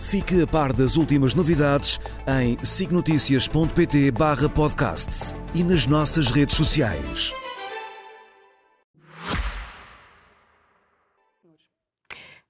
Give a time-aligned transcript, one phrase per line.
[0.00, 7.32] Fique a par das últimas novidades em signoticias.pt barra podcast e nas nossas redes sociais.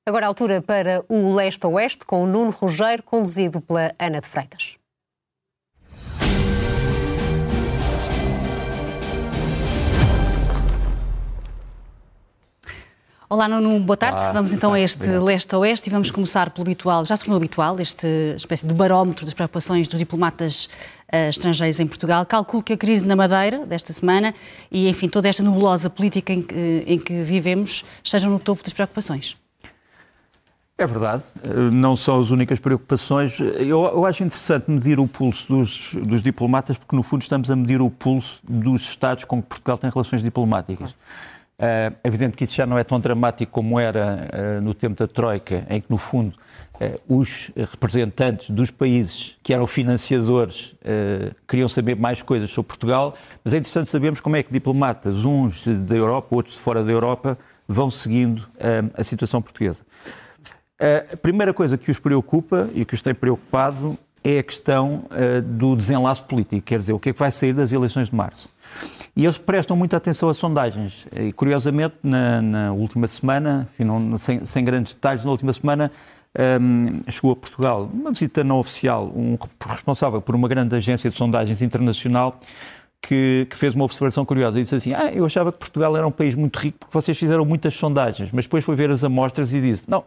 [0.08, 4.76] Agora a altura para o Leste-Oeste com o Nuno Rogério, conduzido pela Ana de Freitas.
[13.28, 14.20] Olá, Nuno, boa tarde.
[14.20, 17.24] Olá, vamos então a este leste a oeste e vamos começar pelo habitual, já se
[17.24, 20.66] tornou habitual, este espécie de barómetro das preocupações dos diplomatas
[21.12, 22.24] uh, estrangeiros em Portugal.
[22.24, 24.32] Calculo que a crise na Madeira, desta semana,
[24.70, 28.72] e enfim, toda esta nebulosa política em que, em que vivemos, estejam no topo das
[28.72, 29.36] preocupações.
[30.78, 31.24] É verdade,
[31.72, 33.40] não são as únicas preocupações.
[33.40, 37.56] Eu, eu acho interessante medir o pulso dos, dos, diplomatas, porque no fundo estamos a
[37.56, 40.94] medir o pulso dos Estados com que Portugal tem relações diplomáticas.
[41.58, 45.06] É evidente que isso já não é tão dramático como era uh, no tempo da
[45.06, 46.36] Troika, em que, no fundo,
[46.74, 53.14] uh, os representantes dos países que eram financiadores uh, queriam saber mais coisas sobre Portugal,
[53.42, 56.92] mas é interessante sabermos como é que diplomatas, uns da Europa, outros de fora da
[56.92, 58.46] Europa, vão seguindo
[58.94, 59.82] a situação portuguesa.
[61.12, 65.02] A primeira coisa que os preocupa e que os tem preocupado é a questão
[65.44, 68.48] do desenlace político, quer dizer, o que é que vai sair das eleições de março.
[69.14, 71.06] E eles prestam muita atenção às sondagens.
[71.16, 75.90] E, curiosamente, na, na última semana, enfim, não, sem, sem, grandes detalhes, na última semana
[76.60, 81.16] um, chegou a Portugal uma visita não oficial, um responsável por uma grande agência de
[81.16, 82.38] sondagens internacional
[83.00, 86.06] que, que, fez uma observação curiosa e disse assim: Ah, eu achava que Portugal era
[86.06, 89.54] um país muito rico porque vocês fizeram muitas sondagens, mas depois foi ver as amostras
[89.54, 90.04] e disse: Não,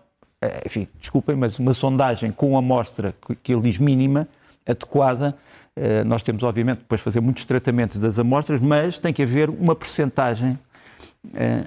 [0.65, 3.13] enfim, desculpem, mas uma sondagem com amostra
[3.43, 4.27] que ele diz mínima,
[4.65, 5.35] adequada,
[5.75, 9.75] eh, nós temos, obviamente, depois fazer muitos tratamentos das amostras, mas tem que haver uma
[9.75, 10.59] percentagem
[11.33, 11.65] eh,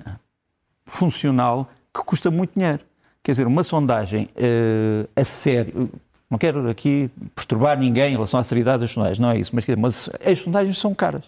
[0.86, 2.80] funcional que custa muito dinheiro.
[3.22, 5.90] Quer dizer, uma sondagem eh, a sério,
[6.32, 9.66] não quero aqui perturbar ninguém em relação à seriedade das sondagens, não é isso, mas,
[9.76, 11.24] mas as sondagens são caras.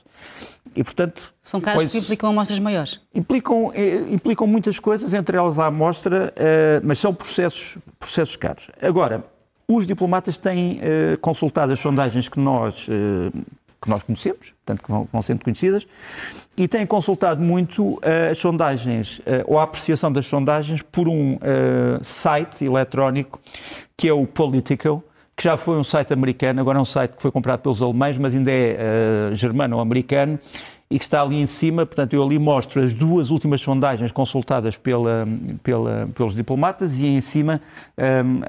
[0.75, 2.99] E, portanto, são caras pois, que implicam amostras maiores?
[3.15, 3.71] Implicam,
[4.11, 6.33] implicam muitas coisas, entre elas a amostra,
[6.83, 8.71] mas são processos, processos caros.
[8.81, 9.23] Agora,
[9.69, 12.89] os diplomatas têm uh, consultado as sondagens que nós,
[13.85, 15.87] que nós conhecemos, portanto que vão, vão sendo conhecidas,
[16.57, 18.01] e têm consultado muito uh,
[18.33, 21.39] as sondagens, ou a apreciação das sondagens, por um
[22.03, 23.41] site eletrónico
[23.97, 25.05] que é o Politico,
[25.37, 28.17] que já foi um site americano, agora é um site que foi comprado pelos alemães,
[28.19, 30.39] mas ainda é germano ou americano,
[30.91, 31.85] e que está ali em cima.
[31.85, 35.27] Portanto, eu ali mostro as duas últimas sondagens consultadas pela,
[35.63, 37.61] pela, pelos diplomatas e em cima
[37.99, 38.41] um,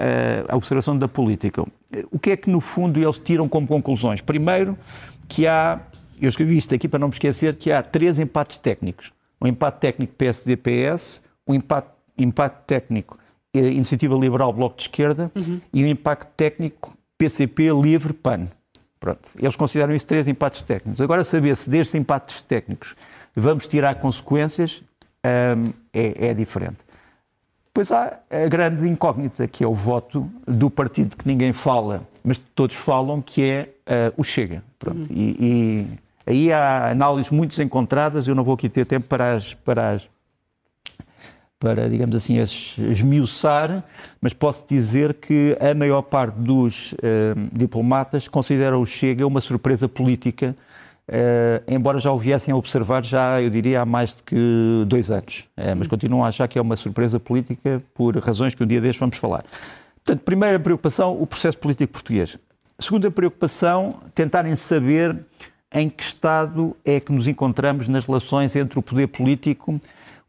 [0.48, 1.66] a observação da política.
[2.12, 4.22] O que é que, no fundo, eles tiram como conclusões?
[4.22, 4.78] Primeiro,
[5.28, 5.80] que há,
[6.22, 9.12] eu escrevi isto aqui para não me esquecer, que há três empates técnicos.
[9.40, 13.18] O empate técnico PSD-PS, o empate, empate técnico
[13.54, 15.62] eh, Iniciativa Liberal Bloco de Esquerda uhum.
[15.74, 18.48] e o impacto técnico PCP Livre PAN.
[19.00, 19.30] Pronto.
[19.40, 21.00] Eles consideram isso três impactos técnicos.
[21.00, 22.96] Agora, saber se destes impactos técnicos
[23.36, 24.82] vamos tirar consequências
[25.58, 26.78] hum, é, é, diferente.
[27.76, 32.38] Depois há a grande incógnita, que é o voto do partido que ninguém fala, mas
[32.56, 34.64] todos falam, que é uh, o Chega.
[34.80, 35.00] Pronto.
[35.00, 35.08] Uhum.
[35.10, 35.88] E, e,
[36.26, 40.08] aí há análises muito desencontradas, eu não vou aqui ter tempo para as, para as
[41.60, 43.84] para, digamos assim, esmiuçar,
[44.22, 46.98] mas posso dizer que a maior parte dos uh,
[47.52, 50.56] diplomatas considera o Chega uma surpresa política,
[51.10, 55.12] uh, embora já o viessem a observar já, eu diria, há mais de que dois
[55.12, 55.48] anos.
[55.58, 58.82] Uh, mas continuam a achar que é uma surpresa política por razões que um dia
[58.82, 59.44] destes vamos falar.
[60.04, 62.38] Portanto, primeira preocupação, o processo político português.
[62.78, 65.18] Segunda preocupação, tentarem saber
[65.74, 69.80] em que estado é que nos encontramos nas relações entre o poder político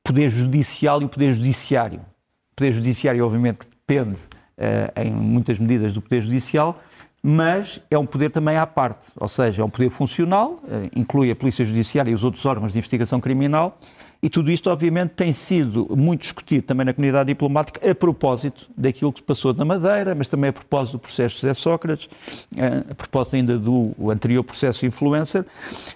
[0.02, 1.98] Poder Judicial e o Poder Judiciário.
[1.98, 6.80] O Poder Judiciário, obviamente, depende uh, em muitas medidas do Poder Judicial,
[7.28, 11.28] mas é um poder também à parte, ou seja, é um poder funcional, uh, inclui
[11.28, 13.76] a Polícia Judiciária e os outros órgãos de investigação criminal,
[14.22, 19.12] e tudo isto, obviamente, tem sido muito discutido também na comunidade diplomática a propósito daquilo
[19.12, 22.08] que se passou na Madeira, mas também a propósito do processo de José Sócrates,
[22.56, 25.44] eh, a propósito ainda do anterior processo influencer.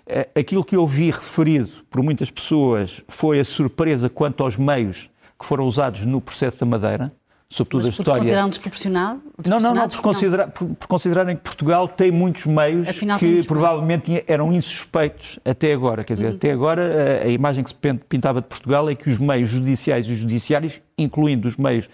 [0.07, 5.09] Eh, aquilo que eu vi referido por muitas pessoas foi a surpresa quanto aos meios
[5.39, 7.13] que foram usados no processo da Madeira,
[7.51, 8.21] sobretudo Mas a história.
[8.21, 9.19] considerar um desproporcional?
[9.45, 13.27] Não, não, não, por, considerar, por, por considerarem que Portugal tem muitos meios Afinal, que
[13.27, 14.25] muitos provavelmente meios.
[14.29, 16.05] eram insuspeitos até agora.
[16.05, 16.37] Quer dizer, uhum.
[16.37, 17.77] até agora a, a, imagem que se
[18.09, 21.91] pintava de Portugal é que os meios judiciais e judiciários, incluindo os meios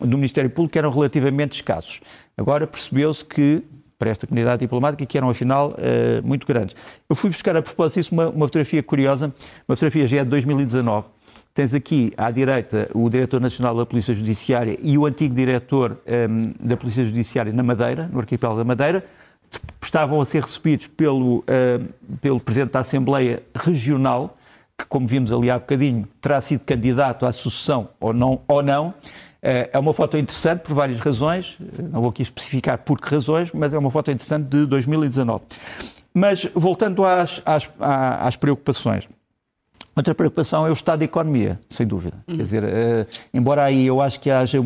[0.00, 2.00] do Ministério Público, eram relativamente escassos.
[2.36, 3.62] Agora percebeu-se que
[3.98, 6.76] para esta comunidade diplomática, que eram afinal uh, muito grandes.
[7.08, 9.32] Eu fui buscar a propósito disso uma, uma fotografia curiosa,
[9.66, 11.06] uma fotografia já é de 2019,
[11.56, 16.52] Tens aqui à direita o Diretor Nacional da Polícia Judiciária e o antigo Diretor um,
[16.60, 19.04] da Polícia Judiciária na Madeira, no arquipélago da Madeira.
[19.80, 21.44] Estavam a ser recebidos pelo, uh,
[22.20, 24.36] pelo Presidente da Assembleia Regional,
[24.76, 28.40] que, como vimos ali há bocadinho, terá sido candidato à sucessão ou não.
[28.46, 28.88] Ou não.
[28.88, 31.56] Uh, é uma foto interessante por várias razões,
[31.90, 35.42] não vou aqui especificar por que razões, mas é uma foto interessante de 2019.
[36.12, 39.08] Mas voltando às, às, às preocupações.
[39.96, 42.18] Outra preocupação é o estado da economia, sem dúvida.
[42.28, 42.36] Uhum.
[42.36, 44.58] Quer dizer, uh, embora aí eu acho que haja,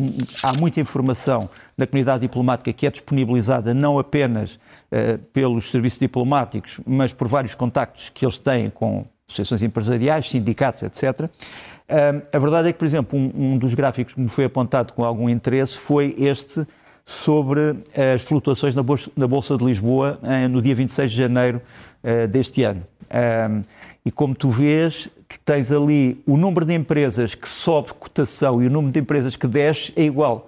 [0.43, 6.81] há muita informação da comunidade diplomática que é disponibilizada não apenas uh, pelos serviços diplomáticos,
[6.85, 11.21] mas por vários contactos que eles têm com associações empresariais, sindicatos, etc.
[11.21, 11.27] Uh,
[12.33, 15.05] a verdade é que, por exemplo, um, um, dos gráficos que me foi apontado com
[15.05, 16.67] algum interesse foi este
[17.05, 17.77] sobre
[18.13, 20.19] as flutuações na Bolsa, na Bolsa de Lisboa
[20.49, 21.61] no dia 26 de janeiro
[22.29, 22.83] deste ano.
[24.05, 28.67] E como tu vês, tu tens ali o número de empresas que sobe cotação e
[28.67, 30.47] o número de empresas que desce é igual.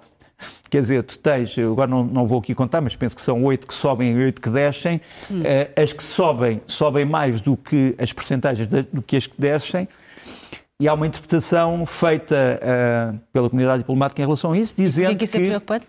[0.68, 3.66] Quer dizer, tu tens, agora não, não vou aqui contar, mas penso que são oito
[3.66, 5.00] que sobem e oito que descem.
[5.30, 5.40] Hum.
[5.42, 9.40] Uh, as que sobem, sobem mais do que as percentagens de, do que as que
[9.40, 9.88] descem.
[10.80, 15.16] E há uma interpretação feita uh, pela comunidade diplomática em relação a isso, dizendo e
[15.16, 15.24] que...
[15.24, 15.86] isso é preocupante?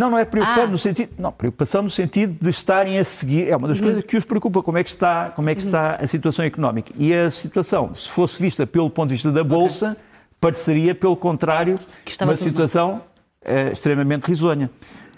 [0.00, 0.66] Não, não é preocupante ah.
[0.66, 1.10] no sentido.
[1.18, 3.50] Não, preocupação no sentido de estarem a seguir.
[3.50, 3.84] É uma das uhum.
[3.84, 6.90] coisas que os preocupa, como é que está, como é que está a situação económica.
[6.96, 10.02] E a situação, se fosse vista pelo ponto de vista da Bolsa, okay.
[10.40, 11.78] pareceria, pelo contrário,
[12.22, 13.02] uma situação
[13.44, 14.70] uh, extremamente risonha.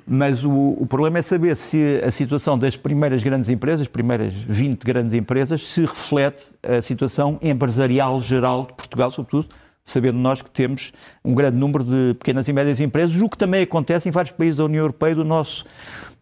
[0.05, 4.82] Mas o, o, problema é saber se a situação das primeiras grandes empresas, primeiras 20
[4.82, 9.46] grandes empresas, se reflete a situação empresarial geral de Portugal, sobretudo,
[9.84, 10.93] sabendo nós que temos
[11.25, 14.56] um grande número de pequenas e médias empresas, o que também acontece em vários países
[14.58, 15.64] da União Europeia do nosso,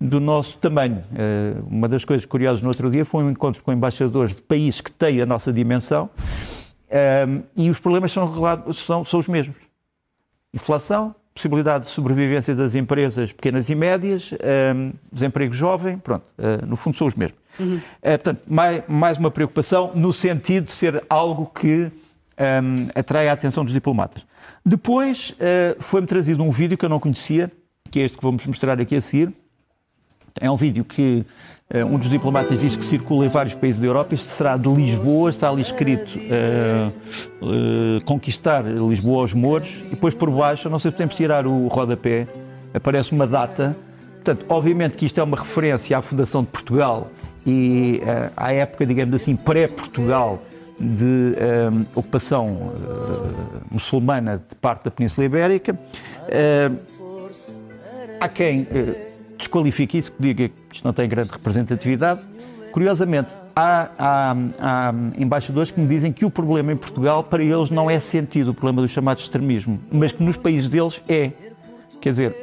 [0.01, 1.03] do nosso tamanho.
[1.15, 4.81] Eh, uma das coisas curiosas no outro dia foi um encontro com embaixadores de países
[4.81, 6.09] que têm a nossa dimensão
[6.89, 7.27] eh,
[7.57, 8.27] e os problemas são,
[8.73, 9.57] são, são os mesmos.
[10.55, 14.33] Inflação, possibilidade de sobrevivência das empresas pequenas e médias,
[14.75, 17.39] um, desemprego jovem, pronto, uh, no fundo são os mesmos.
[17.59, 17.77] Uhum.
[17.77, 21.91] Uh, portanto, mais, mais uma preocupação no sentido de ser algo que
[22.41, 24.27] um, atrai a atenção dos diplomatas.
[24.65, 27.51] Depois uh, foi-me trazido um vídeo que eu não conhecia,
[27.91, 29.33] que é este que vamos mostrar aqui a seguir.
[30.41, 31.25] É um vídeo que
[31.75, 34.15] uh, um dos diplomatas diz que circula em vários países da Europa.
[34.15, 39.83] Este será de Lisboa, está ali escrito uh, Conquistar Lisboa aos Mouros.
[39.87, 42.27] E depois por baixo, não sei se podemos tirar o rodapé,
[42.73, 43.77] aparece uma data.
[44.15, 47.11] Portanto, obviamente que isto é uma referência à fundação de Portugal
[47.47, 48.03] e
[48.37, 50.43] à época, digamos assim, pré-Portugal,
[50.81, 55.75] de um, ehm, ocupação uh, muçulmana de parte da Península Ibérica.
[55.75, 56.79] Uh,
[58.19, 58.67] há quem uh,
[59.37, 62.23] desqualifique isso, que diga que isto não tem grande representatividade.
[62.73, 67.69] Curiosamente, há, há, há, embaixadores que me dizem que o problema em Portugal, para eles,
[67.69, 71.33] não é sentido, o problema do chamado extremismo, mas que nos países deles é.
[72.01, 72.37] Quer dizer,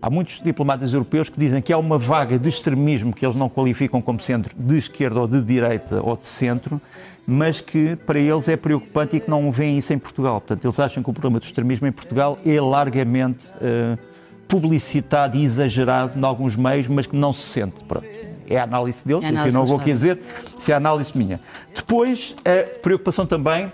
[0.00, 3.48] há muitos diplomatas europeus que dizem que há uma vaga de extremismo que eles não
[3.48, 6.80] qualificam como centro de esquerda ou de direita ou de centro,
[7.26, 10.40] mas que para eles é preocupante e que não veem isso em Portugal.
[10.40, 13.98] Portanto, eles acham que o problema do extremismo em Portugal é largamente uh,
[14.48, 17.82] publicitado e exagerado em alguns meios, mas que não se sente.
[17.84, 18.06] Pronto.
[18.48, 20.20] É a análise deles, é a análise eu não vou aqui dizer
[20.58, 21.40] se é a análise minha.
[21.74, 23.72] Depois, a preocupação também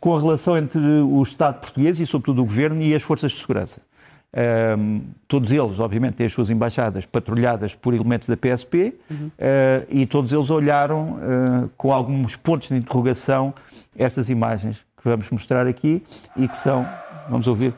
[0.00, 3.38] com a relação entre o Estado português e, sobretudo, o Governo e as forças de
[3.38, 3.80] segurança.
[4.36, 9.28] Um, todos eles, obviamente, têm as suas embaixadas patrulhadas por elementos da PSP uhum.
[9.28, 13.54] uh, e todos eles olharam uh, com alguns pontos de interrogação
[13.96, 16.02] estas imagens que vamos mostrar aqui
[16.36, 16.84] e que são,
[17.28, 17.72] vamos ouvir.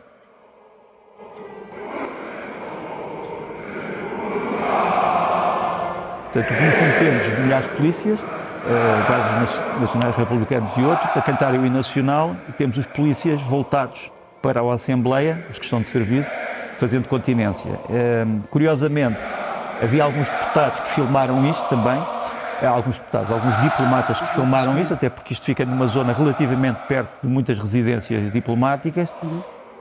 [6.32, 11.52] Portanto, no fundo temos milhares de polícias, uh, guardas nacionais republicanos e outros, a cantar
[11.52, 14.10] o hino nacional e temos os polícias voltados
[14.40, 16.30] para a Assembleia, os que estão de serviço,
[16.76, 17.70] fazendo continência.
[17.90, 19.20] Ehm, curiosamente,
[19.82, 22.00] havia alguns deputados que filmaram isto também,
[22.66, 27.10] alguns deputados, alguns diplomatas que filmaram isso, até porque isto fica numa zona relativamente perto
[27.22, 29.08] de muitas residências diplomáticas.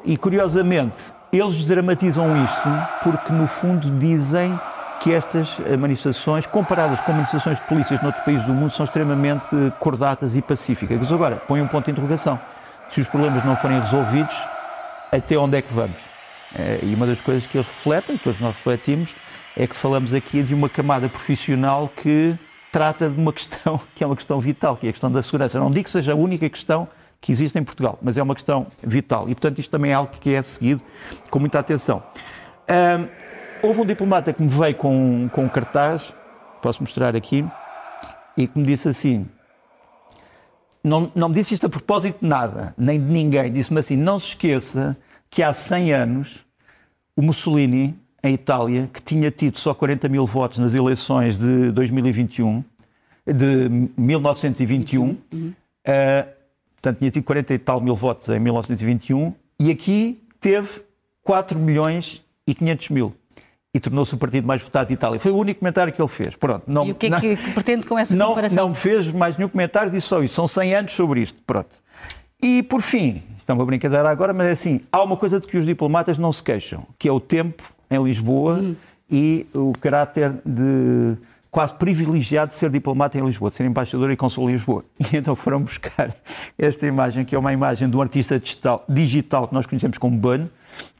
[0.03, 2.69] E curiosamente, eles dramatizam isto
[3.03, 4.59] porque, no fundo, dizem
[4.99, 9.45] que estas manifestações, comparadas com manifestações de polícias noutros países do mundo, são extremamente
[9.79, 10.97] cordatas e pacíficas.
[10.97, 12.39] Mas agora, põe um ponto de interrogação.
[12.89, 14.35] Se os problemas não forem resolvidos,
[15.11, 16.14] até onde é que vamos?
[16.57, 19.13] Eh, e uma das coisas que eles refletem, todos nós refletimos,
[19.55, 22.37] é que falamos aqui de uma camada profissional que
[22.71, 25.59] trata de uma questão que é uma questão vital, que é a questão da segurança.
[25.59, 26.87] Não digo que seja a única questão
[27.21, 29.23] que existe em Portugal, mas é uma questão vital.
[29.29, 30.83] E, portanto, isto também é algo que é seguido
[31.29, 32.03] com muita atenção.
[33.63, 36.13] Houve um diplomata que me veio com, com um cartaz,
[36.61, 37.43] posso mostrar aqui,
[38.37, 39.27] e que me disse assim:
[40.83, 44.19] não, não me disse isto a propósito de nada, nem de ninguém, disse-me assim: não
[44.19, 44.95] se esqueça
[45.29, 46.45] que há 100 anos
[47.15, 52.63] o Mussolini, em Itália, que tinha tido só 40 mil votos nas eleições de 2021,
[53.25, 55.17] de 1921, uhum.
[55.33, 56.27] uh,
[56.73, 60.81] portanto tinha tido 40 e tal mil votos em 1921, e aqui teve
[61.23, 63.15] 4 milhões e 500 mil
[63.73, 65.19] e tornou-se o partido mais votado de Itália.
[65.19, 66.33] Foi o único comentário que ele fez.
[66.33, 68.69] Pronto, não, e o que é não, que, pretende com essa não, comparação?
[68.69, 70.33] Não fez mais nenhum comentário, disse só isso.
[70.33, 71.41] São 100 anos sobre isto.
[71.45, 71.83] Pronto.
[72.41, 75.47] E, por fim, isto é uma brincadeira agora, mas é assim, há uma coisa de
[75.47, 78.75] que os diplomatas não se queixam, que é o tempo em Lisboa hum.
[79.09, 81.15] e o caráter de
[81.55, 84.83] quase privilegiado de ser diplomata em Lisboa, de ser embaixador e consul em Lisboa.
[85.13, 86.13] E então foram buscar
[86.57, 90.17] esta imagem, que é uma imagem de um artista digital, digital que nós conhecemos como
[90.17, 90.47] Bunn,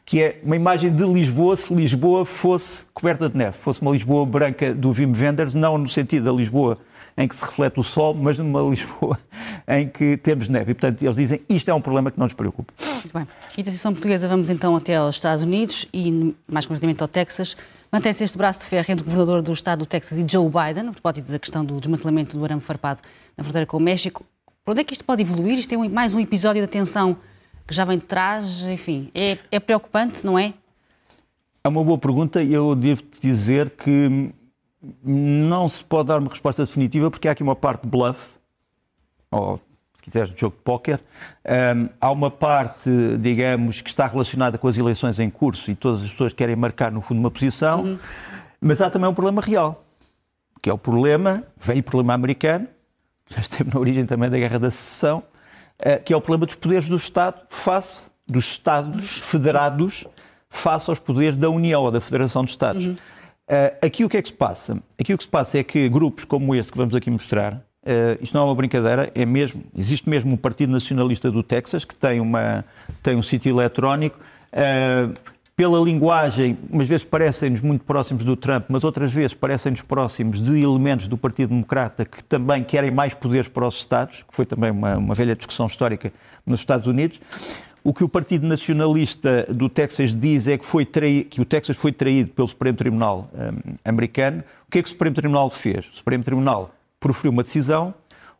[0.06, 4.24] que é uma imagem de Lisboa se Lisboa fosse coberta de neve, fosse uma Lisboa
[4.24, 6.78] branca do Wim Wenders, não no sentido da Lisboa
[7.16, 9.18] em que se reflete o sol, mas numa Lisboa
[9.66, 10.72] em que temos neve.
[10.72, 12.72] E, portanto, eles dizem isto é um problema que não nos preocupa.
[12.78, 13.26] Muito bem.
[13.56, 17.56] E da sessão portuguesa vamos então até aos Estados Unidos e, mais concretamente, ao Texas.
[17.90, 20.88] Mantém-se este braço de ferro entre o governador do estado do Texas e Joe Biden,
[20.88, 23.00] a propósito da questão do desmantelamento do arame farpado
[23.36, 24.24] na fronteira com o México.
[24.64, 25.58] Para onde é que isto pode evoluir?
[25.58, 27.16] Isto é mais um episódio de tensão
[27.66, 30.54] que já vem de trás, enfim, é, é preocupante, não é?
[31.64, 34.32] É uma boa pergunta e eu devo dizer que
[35.02, 38.34] não se pode dar uma resposta definitiva porque há aqui uma parte de bluff,
[39.30, 39.60] ou
[39.96, 41.00] se quiseres, de jogo de póquer.
[41.44, 42.90] Um, há uma parte,
[43.20, 46.92] digamos, que está relacionada com as eleições em curso e todas as pessoas querem marcar,
[46.92, 47.98] no fundo, uma posição, uhum.
[48.60, 49.84] mas há também um problema real,
[50.62, 52.68] que é o problema, velho problema americano,
[53.28, 55.22] já esteve na origem também da Guerra da Secessão,
[55.78, 60.06] eh, que é o problema dos poderes do Estado face dos Estados federados
[60.48, 62.86] face aos poderes da União ou da Federação de Estados.
[62.86, 62.96] Uhum.
[63.48, 64.82] Uh, aqui o que é que se passa?
[64.98, 68.20] Aqui o que se passa é que grupos como este que vamos aqui mostrar, uh,
[68.20, 71.96] isto não é uma brincadeira, é mesmo, existe mesmo um Partido Nacionalista do Texas que
[71.96, 72.64] tem, uma,
[73.02, 74.18] tem um sítio eletrónico.
[74.52, 75.14] Uh,
[75.56, 80.60] pela linguagem, umas vezes parecem-nos muito próximos do Trump, mas outras vezes parecem-nos próximos de
[80.60, 84.70] elementos do Partido Democrata que também querem mais poderes para os Estados, que foi também
[84.70, 86.12] uma, uma velha discussão histórica
[86.44, 87.18] nos Estados Unidos.
[87.86, 91.76] O que o Partido Nacionalista do Texas diz é que, foi traí, que o Texas
[91.76, 94.42] foi traído pelo Supremo Tribunal um, americano.
[94.66, 95.88] O que é que o Supremo Tribunal fez?
[95.90, 97.94] O Supremo Tribunal proferiu uma decisão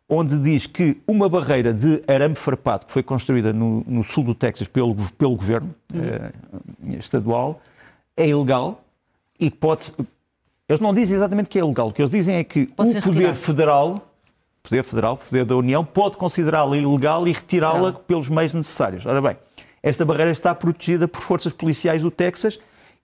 [0.08, 4.34] onde diz que uma barreira de arame farpado que foi construída no, no sul do
[4.34, 6.90] Texas pelo, pelo governo uhum.
[6.90, 7.60] uh, estadual
[8.16, 8.82] é ilegal
[9.38, 9.92] e pode.
[10.68, 11.90] Eles não dizem exatamente que é ilegal.
[11.90, 14.05] O que eles dizem é que pode o poder federal,
[14.68, 19.06] poder federal, poder da União, pode considerá-la ilegal e retirá-la pelos meios necessários.
[19.06, 19.36] Ora bem,
[19.82, 22.58] esta barreira está protegida por forças policiais do Texas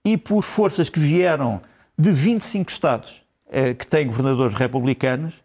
[0.05, 1.61] e por forças que vieram
[1.97, 5.43] de 25 estados uh, que têm governadores republicanos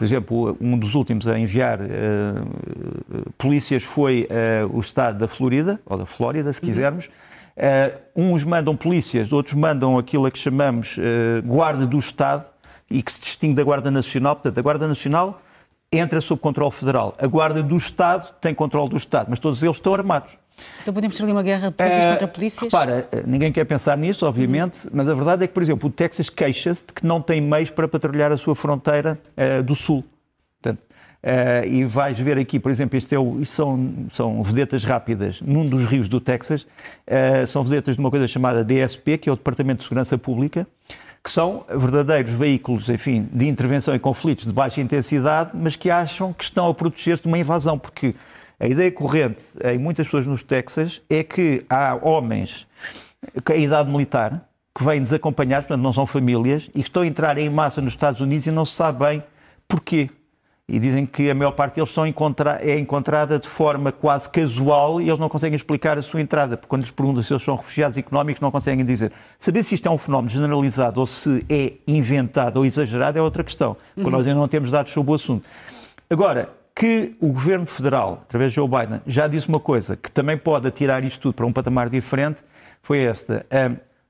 [0.00, 5.78] por exemplo, um dos últimos a enviar uh, polícias foi uh, o estado da Florida,
[5.84, 7.10] ou da Flórida, se quisermos.
[7.54, 10.96] Uh, uns mandam polícias, outros mandam aquilo a que chamamos
[11.44, 12.46] Guarda do Estado
[12.90, 14.34] e que se distingue da Guarda Nacional.
[14.36, 15.40] Portanto, a Guarda Nacional
[15.92, 17.14] entra sob controle federal.
[17.18, 20.36] A Guarda do Estado tem controle do Estado, mas todos eles estão armados.
[20.82, 22.64] Então podemos ter ali uma guerra de polícias uh, contra polícias?
[22.64, 24.90] Repara, ninguém quer pensar nisso, obviamente, uhum.
[24.94, 27.70] mas a verdade é que, por exemplo, o Texas queixa-se de que não tem meios
[27.70, 30.04] para patrulhar a sua fronteira uh, do Sul.
[30.60, 30.82] Portanto,
[31.24, 35.40] uh, e vais ver aqui, por exemplo, isto, é o, isto são, são vedetas rápidas
[35.40, 36.66] num dos rios do Texas,
[37.48, 40.66] são vedetas de uma coisa chamada DSP, que é o Departamento de Segurança Pública,
[41.22, 46.32] que são verdadeiros veículos, enfim, de intervenção em conflitos de baixa intensidade, mas que acham
[46.32, 48.14] que estão a proteger-se de uma invasão, porque
[48.58, 52.66] a ideia corrente em muitas pessoas nos Texas é que há homens
[53.44, 57.06] com a idade militar que vêm desacompanhados, portanto não são famílias, e que estão a
[57.06, 59.22] entrar em massa nos Estados Unidos e não se sabe bem
[59.68, 60.10] porquê.
[60.72, 65.00] E dizem que a maior parte deles são encontra é encontrada de forma quase casual
[65.00, 67.56] e eles não conseguem explicar a sua entrada, porque quando lhes perguntam se eles são
[67.56, 69.10] refugiados económicos, não conseguem dizer.
[69.36, 73.42] Saber se isto é um fenómeno generalizado ou se é inventado ou exagerado é outra
[73.42, 74.16] questão, porque uhum.
[74.16, 75.44] nós ainda não temos dados sobre o assunto.
[76.08, 80.38] Agora, que o governo federal, através de Joe Biden, já disse uma coisa que também
[80.38, 82.44] pode atirar isto tudo para um patamar diferente,
[82.80, 83.44] foi esta.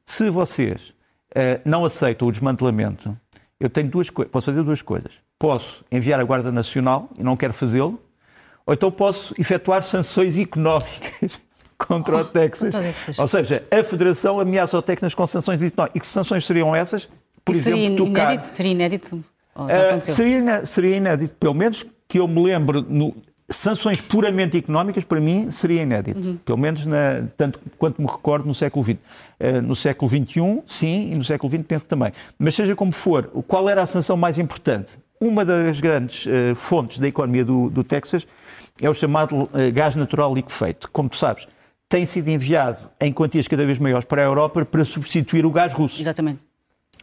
[0.05, 0.91] se vocês
[1.31, 3.17] uh, não aceitam o desmantelamento,
[3.61, 5.13] eu tenho duas coisas, posso fazer duas coisas.
[5.39, 8.01] Posso enviar a Guarda Nacional e não quero fazê-lo,
[8.65, 11.39] ou então posso efetuar sanções económicas
[11.77, 12.75] contra o Texas.
[13.19, 17.07] Ou seja, a Federação ameaça o Texas com sanções e que sanções seriam essas?
[17.45, 18.25] Por exemplo, seria tocar...
[18.33, 18.47] inédito?
[18.47, 19.25] Seria inédito?
[19.55, 23.15] Uh, seria, seria inédito, pelo menos que eu me lembro, no,
[23.51, 26.21] sanções puramente económicas, para mim, seria inédito.
[26.21, 26.37] Uhum.
[26.37, 28.95] Pelo menos, na, tanto quanto me recordo, no século XX.
[28.95, 32.13] Uh, no século XXI, sim, e no século XX penso também.
[32.39, 34.99] Mas seja como for, qual era a sanção mais importante?
[35.21, 38.27] Uma das grandes uh, fontes da economia do, do, Texas
[38.81, 40.89] é o chamado uh, gás natural liquefeito.
[40.93, 41.49] Como tu sabes,
[41.89, 45.73] tem sido enviado em quantias cada vez maiores para a Europa para substituir o gás
[45.73, 46.01] russo.
[46.01, 46.41] Exatamente.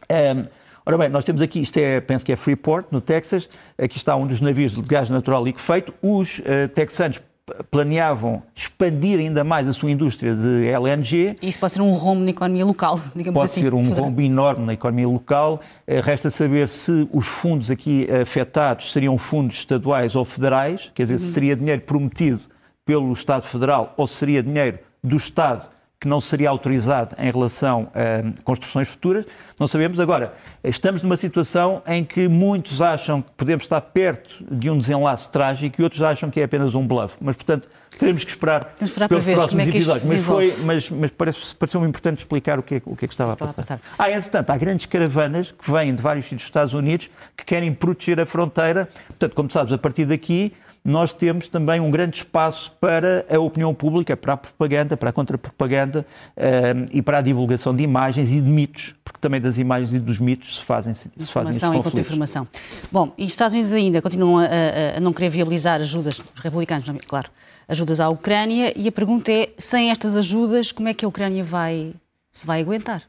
[0.09, 0.45] Um,
[0.87, 4.15] Ora bem, nós temos aqui, isto é, penso que é Freeport, no Texas, aqui está
[4.15, 5.93] um dos navios de gás natural liquefeito.
[6.01, 7.21] Os uh, texanos
[7.69, 11.35] planeavam expandir ainda mais a sua indústria de LNG.
[11.41, 13.69] Isso pode ser um rombo na economia local, digamos pode assim.
[13.69, 15.59] Pode ser um rombo enorme na economia local.
[15.85, 21.15] Eh, resta saber se os fundos aqui afetados seriam fundos estaduais ou federais, quer dizer,
[21.15, 21.19] uhum.
[21.19, 22.39] se seria dinheiro prometido
[22.85, 25.67] pelo Estado Federal ou se seria dinheiro do Estado
[25.99, 29.25] que não seria autorizado em relação a construções futuras,
[29.59, 29.99] não sabemos.
[29.99, 35.31] Agora, estamos numa situação em que muitos acham que podemos estar perto de um desenlace
[35.31, 37.17] trágico e outros acham que é apenas um bluff.
[37.19, 40.05] Mas, portanto, teremos que esperar, esperar pelos próximos é episódios.
[40.05, 43.13] Mas, foi, mas, mas parece, pareceu-me importante explicar o que, é, o que é que
[43.13, 43.73] estava, estava a, passar.
[43.73, 43.95] a passar.
[43.97, 47.73] Ah, entretanto, há grandes caravanas que vêm de vários sítios dos Estados Unidos que querem
[47.73, 48.87] proteger a fronteira.
[49.07, 50.53] Portanto, como sabes, a partir daqui
[50.87, 55.13] nós temos também um grande espaço para a opinião pública, para a propaganda, para a
[55.13, 56.05] contrapropaganda
[56.37, 59.99] um, e para a divulgação de imagens e de mitos, porque também das imagens e
[59.99, 61.99] dos mitos se fazem, se fazem conflitos.
[61.99, 62.47] informação.
[62.89, 66.41] Bom, e os Estados Unidos ainda continuam a, a, a não querer viabilizar ajudas, os
[66.41, 67.29] republicanos, claro,
[67.67, 71.43] ajudas à Ucrânia, e a pergunta é, sem estas ajudas, como é que a Ucrânia
[71.43, 71.91] vai,
[72.31, 73.03] se vai aguentar?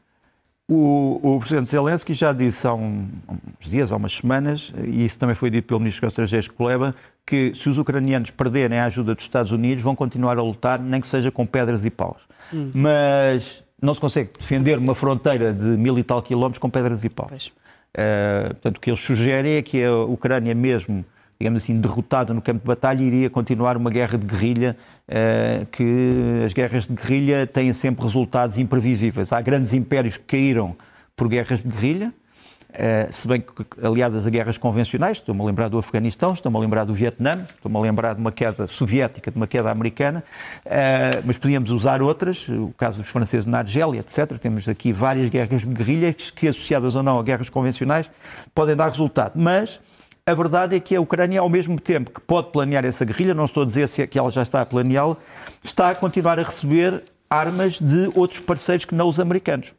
[0.71, 3.07] O, o, Presidente Zelensky já disse há um,
[3.59, 6.93] uns dias, há umas semanas, e isso também foi dito pelo Ministro dos Estrangeiros Kuleba,
[7.25, 11.01] que se os ucranianos perderem a ajuda dos Estados Unidos, vão continuar a lutar, nem
[11.01, 12.21] que seja com pedras e paus.
[12.53, 12.69] Hum.
[12.75, 17.09] Mas não se consegue defender uma fronteira de mil e tal quilómetros com pedras e
[17.09, 17.47] paus.
[17.47, 21.03] Uh, portanto, o que eles sugerem é que a Ucrânia mesmo
[21.39, 24.75] digamos assim, derrotada no campo de batalha, iria continuar uma guerra de guerrilha,
[25.07, 29.31] uh, que as guerras de guerrilha têm sempre resultados imprevisíveis.
[29.31, 30.75] Há grandes impérios que caíram
[31.15, 32.13] por guerras de guerrilha,
[32.69, 36.59] Uh, se bem que aliadas a guerras convencionais, estou-me a lembrar do Afeganistão, estou-me a
[36.59, 40.23] lembrar do Vietnã, estou-me a lembrar de uma queda soviética, de uma queda americana,
[40.67, 40.69] uh,
[41.25, 44.37] mas podíamos usar outras, o caso dos franceses na Argélia, etc.
[44.37, 48.09] Temos aqui várias guerras de guerrilhas que, associadas ou não a guerras convencionais,
[48.53, 49.31] podem dar resultado.
[49.33, 49.79] Mas
[50.29, 53.45] a verdade é que a Ucrânia, ao mesmo tempo que pode planear essa guerrilha, não
[53.45, 55.17] estou a dizer se é que ela já está a planeá-la,
[55.63, 59.73] está a continuar a receber armas de outros parceiros que não os americanos.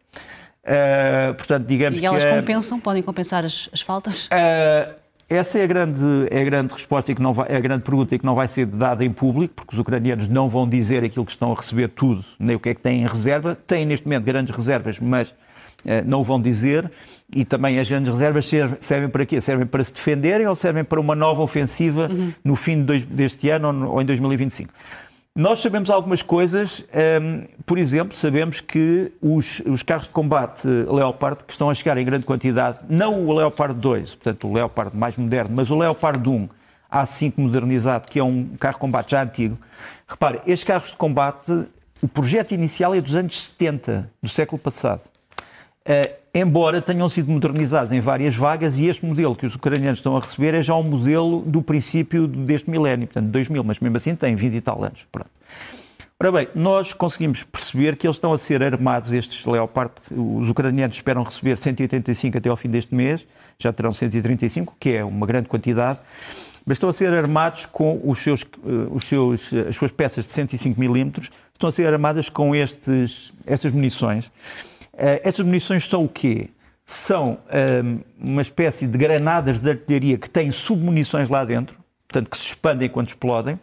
[0.62, 2.78] Uh, portanto, digamos e elas que, compensam?
[2.80, 4.26] Podem compensar as, as faltas?
[4.26, 4.94] Uh,
[5.28, 7.84] essa é a, grande, é a grande resposta e que não vai, é a grande
[7.84, 11.04] pergunta e que não vai ser dada em público, porque os ucranianos não vão dizer
[11.04, 13.56] aquilo que estão a receber tudo, nem o que é que têm em reserva.
[13.66, 15.32] Têm neste momento grandes reservas, mas
[15.84, 16.90] eh, não vão dizer,
[17.34, 19.40] e também as grandes reservas servem para quê?
[19.40, 22.32] Servem para se defenderem ou servem para uma nova ofensiva uhum.
[22.44, 24.72] no fim deste ano ou em 2025?
[25.34, 26.84] Nós sabemos algumas coisas,
[27.22, 31.96] um, por exemplo, sabemos que os, os, carros de combate Leopard, que estão a chegar
[31.96, 36.28] em grande quantidade, não o Leopard 2, portanto o Leopard mais moderno, mas o Leopard
[36.28, 36.48] 1
[36.92, 39.56] A5 modernizado, que é um carro de combate já antigo.
[40.08, 41.52] Repare, estes carros de combate,
[42.02, 45.02] o projeto inicial é dos anos 70, do século passado.
[45.86, 50.16] Uh, embora tenham sido modernizados em várias vagas, e este modelo que os ucranianos estão
[50.16, 54.14] a receber é já um modelo do princípio deste milénio, portanto, 2000, mas mesmo assim
[54.14, 55.06] tem 20 e tal anos.
[55.10, 55.30] Pronto.
[56.22, 60.96] Ora bem, nós conseguimos perceber que eles estão a ser armados, estes Leopard, os ucranianos
[60.96, 63.26] esperam receber 185 até ao fim deste mês,
[63.58, 65.98] já terão 135, que é uma grande quantidade,
[66.66, 70.32] mas estão a ser armados com os seus, eh, os seus, as suas peças de
[70.32, 74.30] 105 milímetros, estão a ser armadas com estes, estas munições.
[75.00, 76.50] Uh, estas munições são o quê?
[76.84, 82.36] São uh, uma espécie de granadas de artilharia que têm submunições lá dentro, portanto, que
[82.36, 83.58] se expandem quando explodem,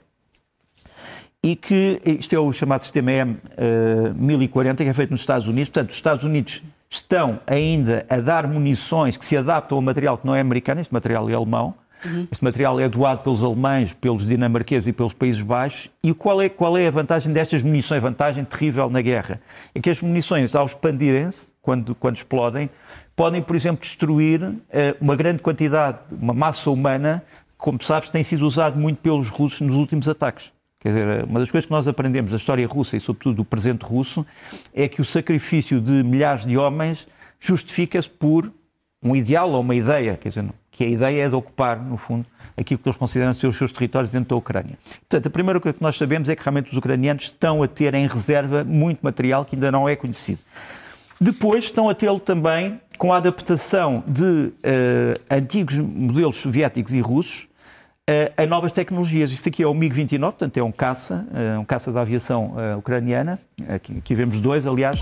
[1.43, 5.69] e que isto é o chamado sistema M1040, uh, que é feito nos Estados Unidos.
[5.69, 10.25] Portanto, os Estados Unidos estão ainda a dar munições que se adaptam ao material que
[10.25, 12.27] não é americano, este material é alemão, Uhum.
[12.31, 15.89] Este material é doado pelos alemães, pelos dinamarqueses e pelos Países Baixos.
[16.03, 18.01] E qual é, qual é a vantagem destas munições?
[18.01, 19.41] Vantagem terrível na guerra.
[19.73, 22.69] É que as munições, ao expandirem-se, quando, quando explodem,
[23.15, 24.57] podem, por exemplo, destruir uh,
[25.01, 27.23] uma grande quantidade, uma massa humana,
[27.57, 30.53] como sabes, tem sido usado muito pelos russos nos últimos ataques.
[30.79, 33.83] Quer dizer, uma das coisas que nós aprendemos da história russa e, sobretudo, do presente
[33.83, 34.25] russo,
[34.73, 37.07] é que o sacrifício de milhares de homens
[37.39, 38.51] justifica-se por
[39.03, 42.25] um ideal ou uma ideia, quer dizer, que a ideia é de ocupar, no fundo,
[42.55, 44.77] aquilo que eles consideram ser os seus territórios dentro da Ucrânia.
[45.01, 47.93] Portanto, a primeira coisa que nós sabemos é que realmente os ucranianos estão a ter
[47.93, 50.39] em reserva muito material que ainda não é conhecido.
[51.19, 54.53] Depois estão a tê-lo também com a adaptação de uh,
[55.31, 57.47] antigos modelos soviéticos e russos
[58.09, 59.31] uh, a novas tecnologias.
[59.31, 63.39] Isto aqui é o MiG-29, portanto é um caça, uh, um caça da aviação ucraniana.
[63.67, 65.01] Aqui, aqui vemos dois, aliás,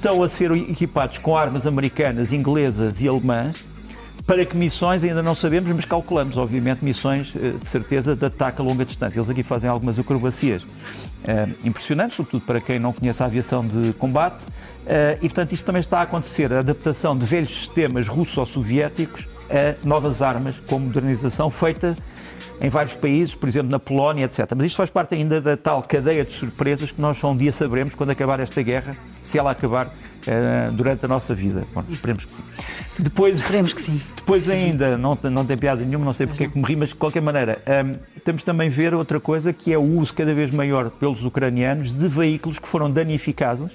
[0.00, 3.54] estão a ser equipados com armas americanas, inglesas e alemãs
[4.26, 8.64] para que missões ainda não sabemos, mas calculamos, obviamente, missões de certeza de ataque a
[8.64, 9.18] longa distância.
[9.18, 10.64] Eles aqui fazem algumas acrobacias
[11.64, 14.44] impressionantes, sobretudo para quem não conhece a aviação de combate.
[14.44, 19.86] Uh, e, portanto, isto também está a acontecer, a adaptação de velhos sistemas russo-soviéticos a
[19.86, 21.96] novas armas, com modernização feita
[22.60, 24.46] em vários países, por exemplo, na Polónia, etc.
[24.54, 27.52] Mas isto faz parte ainda da tal cadeia de surpresas que nós só um dia
[27.52, 31.64] saberemos quando acabar esta guerra, se ela acabar uh, durante a nossa vida.
[31.72, 32.42] Bom, esperemos que sim.
[32.98, 34.00] Depois, esperemos que sim.
[34.14, 36.90] Depois ainda, não, não tem piada nenhuma, não sei porque é que me ri, mas
[36.90, 40.34] de qualquer maneira, um, ehm, temos também ver outra coisa que é o uso cada
[40.34, 43.72] vez maior pelos ucranianos de veículos que foram danificados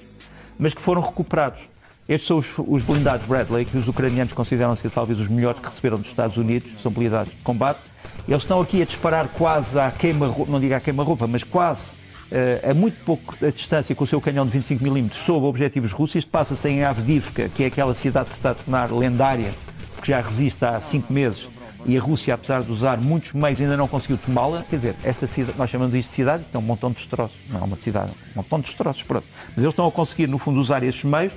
[0.58, 1.60] mas que foram recuperados.
[2.08, 5.66] Estes são os, os blindados Bradley, que os ucranianos consideram ser talvez os melhores que
[5.66, 7.80] receberam dos Estados Unidos, são blindados de combate.
[8.28, 12.70] Eles estão aqui a disparar quase à queima-roupa, não digo à queima-roupa, mas quase uh,
[12.70, 16.16] a muito pouco a distância com o seu canhão de 25mm sob objetivos russos.
[16.16, 19.52] Isto passa-se em Avdivka, que é aquela cidade que está a tornar lendária,
[19.96, 21.48] porque já resiste há cinco meses
[21.88, 24.64] e a Rússia, apesar de usar muitos meios, ainda não conseguiu tomá-la.
[24.68, 27.36] Quer dizer, esta cidade, nós chamamos isto de cidade, isto é um montão de destroços,
[27.48, 29.24] não é uma cidade, um montão de destroços, pronto.
[29.50, 31.32] Mas eles estão a conseguir, no fundo, usar estes meios.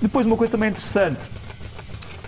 [0.00, 1.28] Depois, uma coisa também interessante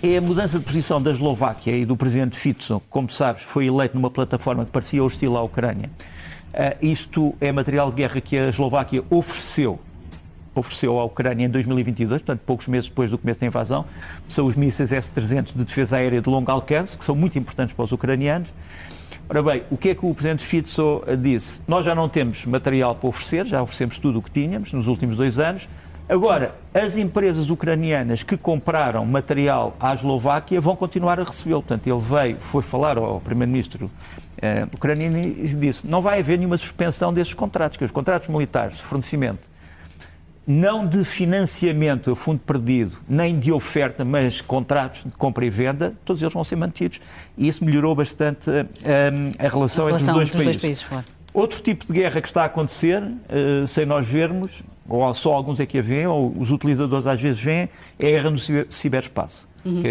[0.01, 3.95] é a mudança de posição da Eslováquia e do presidente Fico, como sabes, foi eleito
[3.95, 5.89] numa plataforma que parecia hostil à Ucrânia.
[6.53, 9.79] Uh, isto é material de guerra que a Eslováquia ofereceu
[10.55, 13.85] ofereceu à Ucrânia em 2022, portanto, poucos meses depois do começo da invasão,
[14.27, 17.83] são os mísseis S-300 de defesa aérea de longo alcance, que são muito importantes para
[17.83, 18.53] os ucranianos.
[19.27, 20.69] Ora bem, o que é que o Presidente Fico
[21.19, 21.59] disse?
[21.67, 25.15] Nós já não temos material para oferecer, já oferecemos tudo o que tínhamos nos últimos
[25.15, 25.67] dois anos.
[26.07, 31.61] Agora, as empresas ucranianas que compraram material à Eslováquia vão continuar a recebê-lo.
[31.61, 33.89] Portanto, ele veio, foi falar ao Primeiro-Ministro
[34.41, 38.77] eh, ucraniano e disse não vai haver nenhuma suspensão desses contratos, que os contratos militares
[38.77, 39.53] de fornecimento
[40.45, 45.93] não de financiamento a fundo perdido, nem de oferta, mas contratos de compra e venda,
[46.03, 46.99] todos eles vão ser mantidos.
[47.37, 50.45] E isso melhorou bastante um, a, relação a relação entre os dois países.
[50.45, 51.05] Dois países claro.
[51.33, 55.59] Outro tipo de guerra que está a acontecer, uh, sem nós vermos, ou só alguns
[55.59, 57.69] é que a veem, ou os utilizadores às vezes veem,
[57.99, 59.47] é a guerra no ciberespaço.
[59.65, 59.81] Uhum.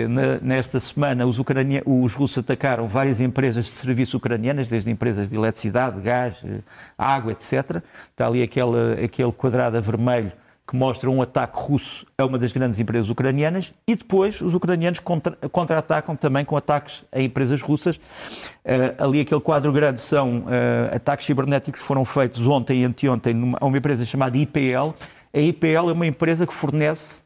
[0.42, 5.35] nesta semana, os, ucrania, os russos atacaram várias empresas de serviço ucranianas, desde empresas de
[5.35, 6.59] eletricidade, gás, eh,
[6.98, 7.83] água, etc.
[8.11, 10.31] Está ali aquele, aquele quadrado vermelho
[10.66, 15.01] que mostra um ataque russo a uma das grandes empresas ucranianas e depois os ucranianos
[15.01, 17.96] contra-atacam também com ataques a empresas russas.
[17.96, 23.35] Uh, ali aquele quadro grande são uh, ataques cibernéticos que foram feitos ontem e anteontem
[23.35, 24.94] numa, a uma empresa chamada IPL.
[25.35, 27.22] A IPL é uma empresa que fornece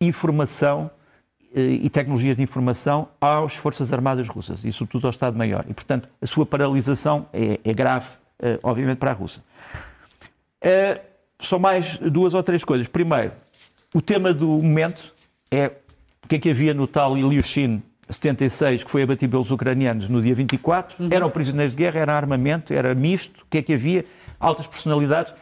[0.00, 0.90] informação
[1.54, 5.66] uh, e tecnologias de informação às Forças Armadas russas e sobretudo ao Estado-Maior.
[5.68, 8.08] E, portanto, a sua paralisação é, é grave,
[8.62, 9.42] obviamente, para a Rússia.
[11.40, 12.88] Só mais duas ou três coisas.
[12.88, 13.32] Primeiro,
[13.94, 15.14] o tema do momento
[15.50, 15.72] é
[16.24, 20.20] o que é que havia no tal Ilyushin 76, que foi abatido pelos ucranianos no
[20.20, 21.02] dia 24.
[21.02, 21.08] Uhum.
[21.12, 23.42] Eram prisioneiros de guerra, era armamento, era misto.
[23.42, 24.04] O que é que havia?
[24.40, 25.32] Altas personalidades.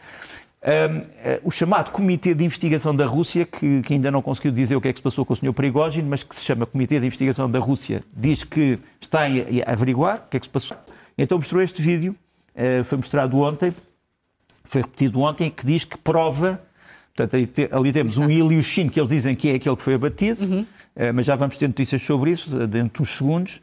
[0.63, 1.03] Um, uh,
[1.43, 4.87] o chamado Comitê de Investigação da Rússia, que, que, ainda não conseguiu dizer o que
[4.87, 5.53] é que se passou com o Sr.
[5.53, 9.71] Prigogine, mas que se chama Comitê de Investigação da Rússia, diz que está a, a
[9.71, 10.75] averiguar o que é que se passou.
[11.17, 12.15] Então mostrou este vídeo,
[12.55, 13.73] uh, foi mostrado ontem,
[14.69, 16.61] foi repetido ontem, que diz que prova.
[17.15, 20.43] Portanto, ali, ali temos um Ilyushin, que eles dizem que é aquele que foi abatido,
[20.43, 20.65] uhum.
[20.99, 23.61] Eh, mas já vamos ter notícias sobre isso eh, dentro de uns segundos.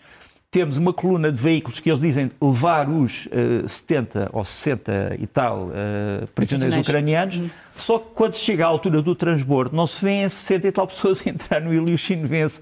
[0.53, 5.17] Temos uma coluna de veículos que eles dizem levar os uh, eh, 70 ou 60
[5.19, 7.51] e tal uh, prisioneiros ucranianos, uhum.
[7.75, 11.27] só que quando chega à altura do transbordo não se vêem 60 e tal pessoas
[11.27, 12.61] entrar no Ilyushin, vê-se.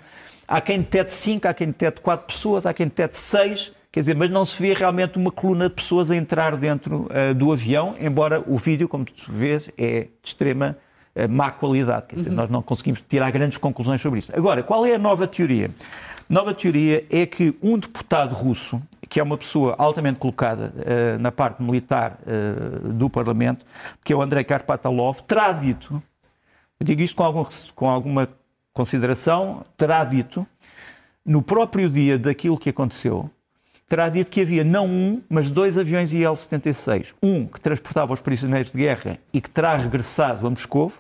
[0.49, 4.17] Há quem detete 5, há quem detete 4 pessoas, há quem detete 6 Quer dizer,
[4.17, 7.95] mas não se vê realmente uma coluna de pessoas a entrar dentro uh, do avião,
[8.01, 10.79] embora o vídeo, como tu vês, é de extrema
[11.15, 12.07] uh, má qualidade.
[12.07, 12.37] Quer dizer, uhum.
[12.37, 14.33] nós não conseguimos tirar grandes conclusões sobre isso.
[14.35, 15.71] Agora, qual é a nova teoria?
[16.21, 21.19] A nova teoria é que um deputado russo, que é uma pessoa altamente colocada uh,
[21.19, 22.19] na parte militar
[22.95, 23.67] do Parlamento,
[24.03, 26.03] que é o Andrei Karpatalov, terá dito,
[26.81, 28.27] eu digo isto com, algum, com alguma
[28.73, 30.47] consideração, terá dito,
[31.27, 33.31] no próprio dia daquilo que aconteceu,
[33.93, 37.13] terá dito que havia não um, mas dois aviões IL-76.
[37.23, 40.91] Um que transportava os prisioneiros de guerra e que terá regressado a Moscou,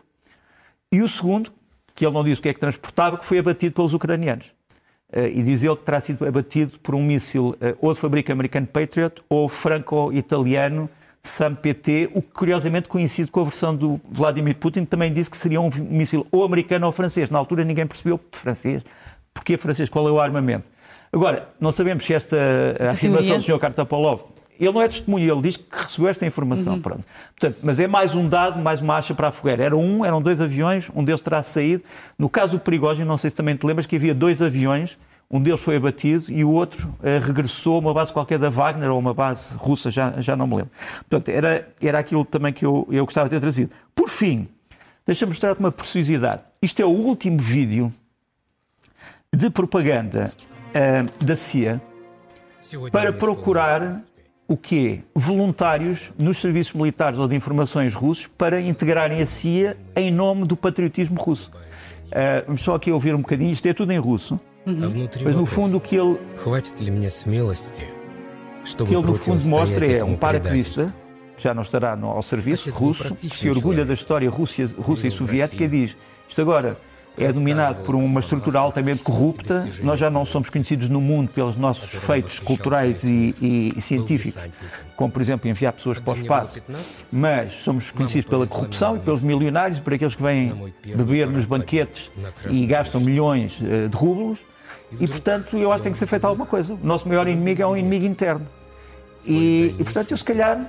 [0.92, 1.50] e o segundo,
[1.94, 4.52] que ele não disse o que é que transportava, que foi abatido pelos ucranianos.
[5.34, 9.22] e diz ele que terá sido abatido por um míssil ou de fabrico americano Patriot
[9.26, 10.88] ou franco-italiano
[11.22, 15.36] SAM-PT, o que curiosamente coincide com a versão do Vladimir Putin, que também disse que
[15.38, 17.30] seria um míssil ou americano ou francês.
[17.30, 18.82] Na altura ninguém percebeu francês.
[19.32, 19.88] Porquê francês?
[19.88, 20.68] Qual é o armamento?
[21.12, 22.36] Agora, não sabemos se esta,
[22.90, 23.58] afirmação do Sr.
[23.58, 24.22] Kartapolov
[24.64, 26.74] ele não é testemunho, ele diz que recebeu esta informação.
[26.74, 26.82] Uhum.
[26.82, 27.04] Pronto.
[27.38, 29.64] Portanto, mas é mais um dado, mais uma acha para a fogueira.
[29.64, 31.82] Era um, eram dois aviões, um deles terá saído.
[32.18, 34.96] No caso do Perigógeno, não sei se também te lembras que havia dois aviões,
[35.28, 38.90] um deles foi abatido e o outro uh, regressou a uma base qualquer da Wagner
[38.90, 40.70] ou uma base russa, já, já não me lembro.
[41.08, 43.70] Portanto, era, era aquilo também que eu, eu gostava de ter trazido.
[43.94, 44.46] Por fim,
[45.06, 46.42] deixa-me mostrar-te uma preciosidade.
[46.60, 47.92] Isto é o último vídeo
[49.34, 50.32] de propaganda
[50.72, 51.80] uh, da CIA
[52.90, 54.00] para procurar
[54.48, 55.00] o quê?
[55.14, 60.56] Voluntários nos serviços militares ou de informações russos para integrarem a CIA em nome do
[60.56, 61.50] patriotismo russo.
[61.50, 64.38] Uh, vamos só aqui ouvir um bocadinho, isto é tudo em russo.
[64.66, 65.08] Uhum.
[65.24, 66.18] Mas no fundo o que ele,
[68.86, 70.86] que ele no fundo mostra é um paraquedista,
[71.36, 75.06] que já não estará no, ao serviço russo, que se orgulha da história russa, russa
[75.06, 75.96] e soviética e diz,
[76.28, 76.78] isto agora
[77.16, 79.64] é dominado por uma estrutura altamente corrupta.
[79.82, 84.42] Nós já não somos conhecidos no mundo pelos nossos feitos culturais e, e, e científicos,
[84.96, 86.62] como por exemplo enviar pessoas para o espaço,
[87.10, 92.10] mas somos conhecidos pela corrupção e pelos milionários, por aqueles que vêm beber nos banquetes
[92.48, 94.38] e gastam milhões eh, de rublos.
[95.00, 96.74] E portanto, eu acho que tem que ser feita alguma coisa.
[96.74, 98.46] O nosso maior inimigo é um inimigo interno.
[99.24, 100.68] E, e portanto, eu se calhar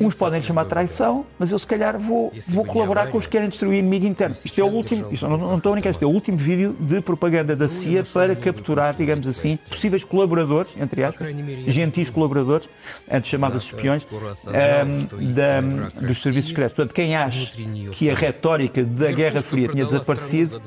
[0.00, 3.48] Uns podem chamar traição, mas eu se calhar vou, vou colaborar com os que querem
[3.48, 4.34] destruir o inimigo interno.
[4.42, 6.76] Isto é o último, isto não, não estou a brincar, isto é o último vídeo
[6.80, 11.34] de propaganda da CIA para capturar, digamos assim, possíveis colaboradores, entre aspas,
[11.66, 12.68] gentis colaboradores,
[13.10, 15.60] antes chamados espiões, um, da,
[16.06, 16.76] dos serviços secretos.
[16.76, 17.52] Portanto, quem acha
[17.92, 20.60] que a retórica da Guerra Fria tinha desaparecido,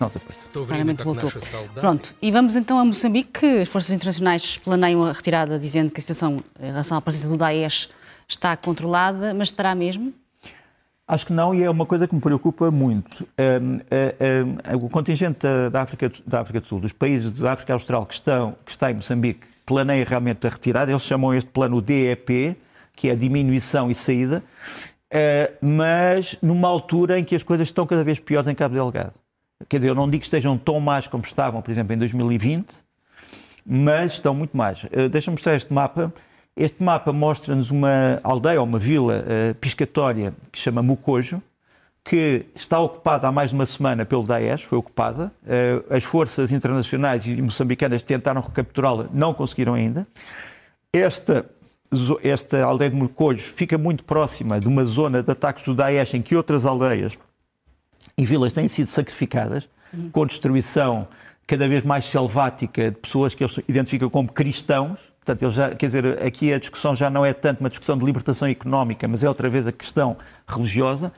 [0.00, 0.66] não desapareceu.
[0.66, 1.30] Claramente voltou.
[1.74, 3.44] Pronto, e vamos então a Moçambique.
[3.60, 7.36] As forças internacionais planeiam a retirada, dizendo que a situação em relação à presença do
[7.36, 7.88] Daesh
[8.28, 10.12] está controlada, mas estará mesmo?
[11.06, 13.26] Acho que não, e é uma coisa que me preocupa muito.
[13.38, 17.72] Um, um, um, o contingente da África, da África do Sul, dos países da África
[17.72, 20.92] Austral que, estão, que está em Moçambique, planeia realmente a retirada.
[20.92, 22.58] Eles chamam este plano DEP,
[22.94, 24.44] que é a diminuição e saída,
[25.10, 29.14] uh, mas numa altura em que as coisas estão cada vez piores em Cabo Delgado.
[29.66, 32.66] Quer dizer, eu não digo que estejam tão mais como estavam, por exemplo, em 2020,
[33.66, 34.84] mas estão muito mais.
[34.84, 36.12] Uh, Deixa-me mostrar este mapa.
[36.56, 41.42] Este mapa mostra-nos uma aldeia uma vila uh, piscatória que se chama Mucojo,
[42.04, 45.32] que está ocupada há mais de uma semana pelo Daesh, foi ocupada.
[45.42, 50.06] Uh, as forças internacionais e moçambicanas tentaram recapturá-la, não conseguiram ainda.
[50.92, 51.44] Esta,
[52.22, 56.22] esta aldeia de Mucojo fica muito próxima de uma zona de ataques do Daesh em
[56.22, 57.18] que outras aldeias
[58.18, 59.68] e vilas têm sido sacrificadas
[60.12, 61.06] com destruição
[61.46, 65.10] cada vez mais selvática de pessoas que eles identificam como cristãos.
[65.24, 68.04] Portanto, eles já, quer dizer, aqui a discussão já não é tanto uma discussão de
[68.04, 71.10] libertação económica, mas é outra vez a questão religiosa.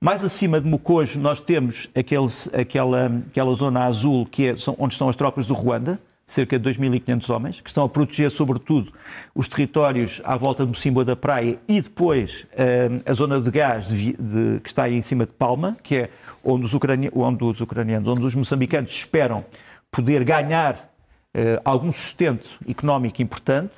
[0.00, 5.08] Mais acima de Mocojo, nós temos aquele, aquela, aquela zona azul que é, onde estão
[5.08, 8.92] as tropas do Ruanda, cerca de 2.500 homens, que estão a proteger, sobretudo,
[9.34, 13.88] os territórios à volta do Simba da Praia e depois eh, a zona de gás
[13.88, 16.10] de, de, que está em cima de Palma, que é
[16.42, 16.74] onde os,
[17.14, 19.44] onde os ucranianos, onde os moçambicanos esperam
[19.90, 20.92] poder ganhar
[21.32, 23.74] eh, algum sustento económico importante.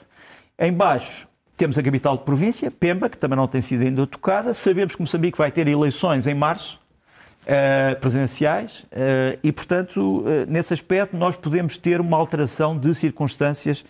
[0.58, 4.54] Embaixo temos a capital de província, Pemba, que também não tem sido ainda tocada.
[4.54, 6.80] Sabemos que Moçambique vai ter eleições em março,
[7.48, 13.84] uh, presenciais uh, e, portanto, uh, nesse aspecto, nós podemos ter uma alteração de circunstâncias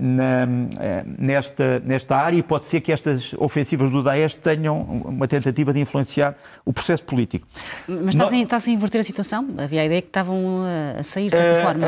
[0.00, 0.46] na,
[1.18, 5.80] nesta, nesta área e pode ser que estas ofensivas do Daesh tenham uma tentativa de
[5.80, 7.46] influenciar o processo político.
[7.86, 9.46] Mas está-se está a inverter a situação?
[9.58, 10.62] Havia a ideia que estavam
[10.98, 11.86] a sair de certa forma.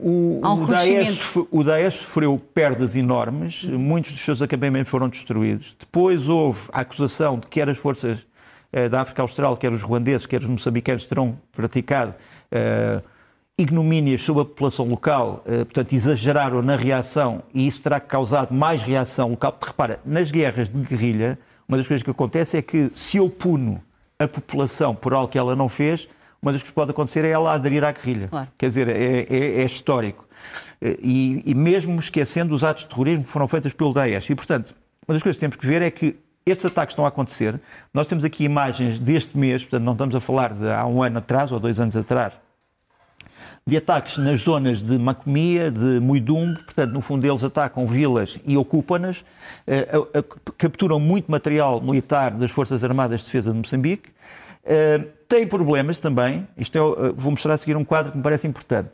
[0.00, 5.76] o, um o, Daesh, o Daesh sofreu perdas enormes, muitos dos seus acampamentos foram destruídos.
[5.78, 8.35] Depois houve a acusação de que eram as forças eh,
[8.90, 12.14] da África Austral, quer os ruandeses, quer os moçambicanos, terão praticado
[12.52, 13.02] uh,
[13.58, 18.82] ignomínias sobre a população local, uh, portanto, exageraram na reação e isso terá causado mais
[18.82, 19.52] reação local.
[19.52, 23.28] Porque, repara, nas guerras de guerrilha, uma das coisas que acontece é que se eu
[23.30, 23.82] puno
[24.18, 26.08] a população por algo que ela não fez,
[26.40, 28.28] uma das coisas que pode acontecer é ela aderir à guerrilha.
[28.28, 28.48] Claro.
[28.56, 30.26] Quer dizer, é, é, é histórico.
[30.80, 34.30] E, e, mesmo esquecendo os atos de terrorismo que foram feitos pelo Daesh.
[34.30, 34.74] E, portanto,
[35.08, 37.60] uma das coisas que temos que ver é que estes ataques estão a acontecer.
[37.92, 41.18] Nós temos aqui imagens deste mês, portanto, não estamos a falar de há um ano
[41.18, 42.34] atrás ou dois anos atrás,
[43.66, 48.56] de ataques nas zonas de Macomia, de Muidumbo, portanto, no fundo, eles atacam vilas e
[48.56, 49.24] ocupam-nas,
[49.66, 49.88] eh,
[50.56, 54.10] capturam muito material militar das Forças Armadas de Defesa de Moçambique.
[54.64, 56.46] Eh, tem problemas também.
[56.56, 58.90] Isto é, uh, vou mostrar a seguir um quadro que me parece importante.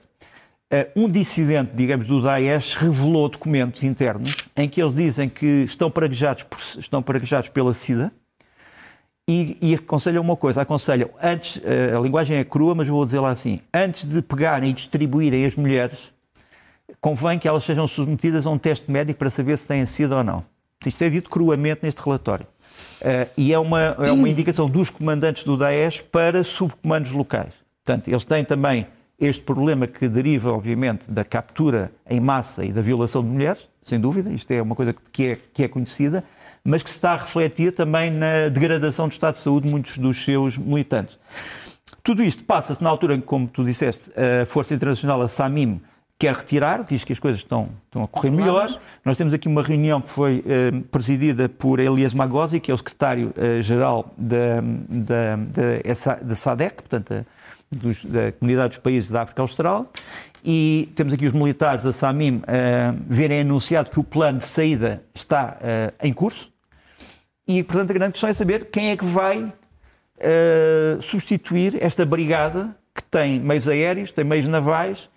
[0.72, 5.90] Uh, um dissidente, digamos, do Daesh revelou documentos internos em que eles dizem que estão
[5.90, 8.11] praguejados, por, estão praguejados pela SIDA
[9.28, 13.20] e, e aconselham uma coisa, aconselham, antes, uh, a linguagem é crua, mas vou dizer
[13.20, 16.11] lá assim, antes de pegarem e distribuírem as mulheres,
[17.02, 20.24] convém que elas sejam submetidas a um teste médico para saber se têm SIDA ou
[20.24, 20.42] não.
[20.87, 22.46] Isto é dito cruamente neste relatório.
[23.02, 27.52] Uh, e é uma, é uma indicação dos comandantes do Daesh para subcomandos locais.
[27.85, 28.87] Portanto, eles têm também
[29.22, 34.00] este problema que deriva, obviamente, da captura em massa e da violação de mulheres, sem
[34.00, 36.24] dúvida, isto é uma coisa que é, que é conhecida,
[36.64, 39.96] mas que se está a refletir também na degradação do estado de saúde de muitos
[39.98, 41.18] dos seus militantes.
[42.02, 45.80] Tudo isto passa-se na altura em que, como tu disseste, a Força Internacional, a SAMIM,
[46.18, 48.76] quer retirar, diz que as coisas estão, estão a correr melhor.
[49.04, 52.76] Nós temos aqui uma reunião que foi eh, presidida por Elias Magosi, que é o
[52.76, 57.26] secretário-geral da, da, da, da SADEC, portanto,
[57.76, 59.90] dos, da Comunidade dos Países da África Austral,
[60.44, 62.42] e temos aqui os militares da SAMIM uh,
[63.08, 66.52] verem anunciado que o plano de saída está uh, em curso,
[67.46, 72.76] e, portanto, a grande questão é saber quem é que vai uh, substituir esta brigada
[72.94, 75.08] que tem meios aéreos, tem meios navais,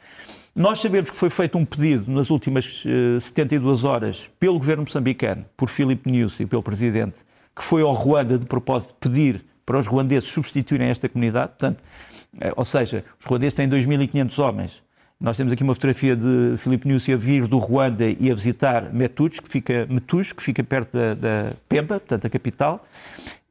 [0.56, 4.84] nós sabemos que foi feito um pedido nas últimas uh, eh, 72 horas pelo governo
[4.84, 7.18] moçambicano, por Filipe Nyusi e pelo presidente,
[7.54, 11.50] que foi ao Ruanda de propósito pedir para os ruandeses substituírem esta comunidade.
[11.50, 11.84] Portanto,
[12.56, 14.84] ou seja, os ruandeses têm 2.500 homens.
[15.19, 18.93] Nós temos aqui uma fotografia de Filipe Nyusi a vir do Ruanda e a visitar
[18.93, 22.86] Metuj, que fica, Metuj, que fica perto da, da Pemba, portanto, a capital.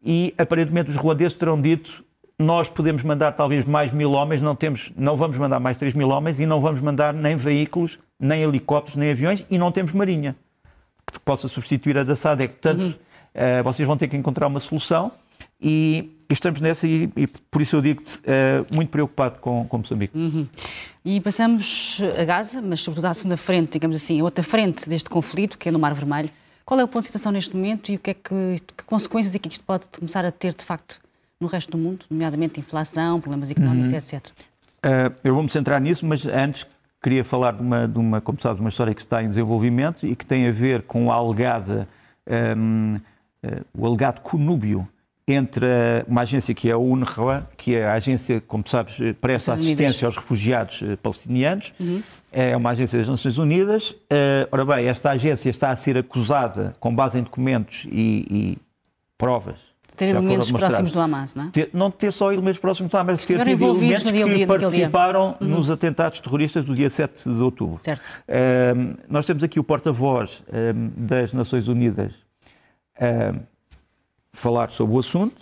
[0.05, 2.05] E aparentemente os ruandeses terão dito
[2.39, 6.09] nós podemos mandar talvez mais mil homens, não, temos, não vamos mandar mais 3 mil
[6.09, 10.35] homens e não vamos mandar nem veículos, nem helicópteros, nem aviões e não temos marinha
[11.13, 12.55] que possa substituir a da SADEC.
[12.55, 12.91] Portanto, uhum.
[12.91, 15.13] uh, vocês vão ter que encontrar uma solução
[15.65, 20.17] e, estamos nessa e, e, por isso eu digo-te uh, muito preocupado com, com Moçambique.
[20.17, 20.47] Uhum.
[21.03, 25.09] E passamos a Gaza, mas sobretudo à segunda frente, digamos assim, a outra frente deste
[25.09, 26.31] conflito, que é no Mar Vermelho.
[26.67, 29.35] Qual é o ponto de situação neste momento e o que é que, que consequências
[29.35, 31.01] é que isto pode começar a ter, de facto,
[31.41, 33.99] no resto do mundo, nomeadamente inflação, problemas económicos, uhum.
[33.99, 34.27] etc.
[34.27, 36.67] Uh, eu vou-me centrar nisso, mas antes
[37.03, 40.15] queria falar de uma, de uma, como sabes, uma história que está em desenvolvimento e
[40.15, 41.89] que tem a ver com a alegada,
[42.57, 43.01] um, uh,
[43.47, 44.89] ah, o alegado conúbio
[45.27, 45.67] entre
[46.07, 50.17] uma agência que é a UNRWA, que é a agência, como sabes, presta assistência aos
[50.17, 52.03] refugiados uh, palestinianos, uhum.
[52.31, 53.91] é uma agência das Nações Unidas.
[53.91, 58.59] Uh, ora bem, esta agência está a ser acusada, com base em documentos e, e
[59.17, 61.51] provas, ter elementos próximos do Hamas, não é?
[61.51, 65.49] Ter, não ter só elementos próximos do Hamas, ter tido elementos que dia, participaram uhum.
[65.49, 67.79] nos atentados terroristas do dia 7 de outubro.
[67.79, 68.03] Certo.
[68.77, 72.13] Um, nós temos aqui o porta-voz um, das Nações Unidas
[73.01, 73.41] um,
[74.35, 75.35] falar sobre o assunto.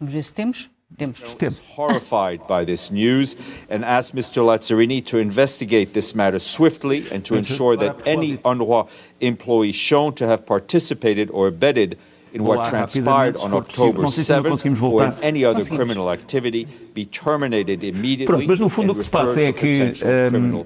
[0.00, 0.70] Vamos ver se temos.
[0.96, 1.20] Temos.
[1.42, 3.36] Is horrified by this news
[3.68, 4.42] and asked Mr.
[4.42, 8.88] Lazzarini to investigate this matter swiftly and to ensure that any UNRWA
[9.20, 11.98] employee shown to have participated or abetted
[12.34, 18.26] in what transpired on October 7th or in any other criminal activity be terminated immediately.
[18.26, 19.92] Pronto, mas no fundo o que se passa é que
[20.34, 20.64] um,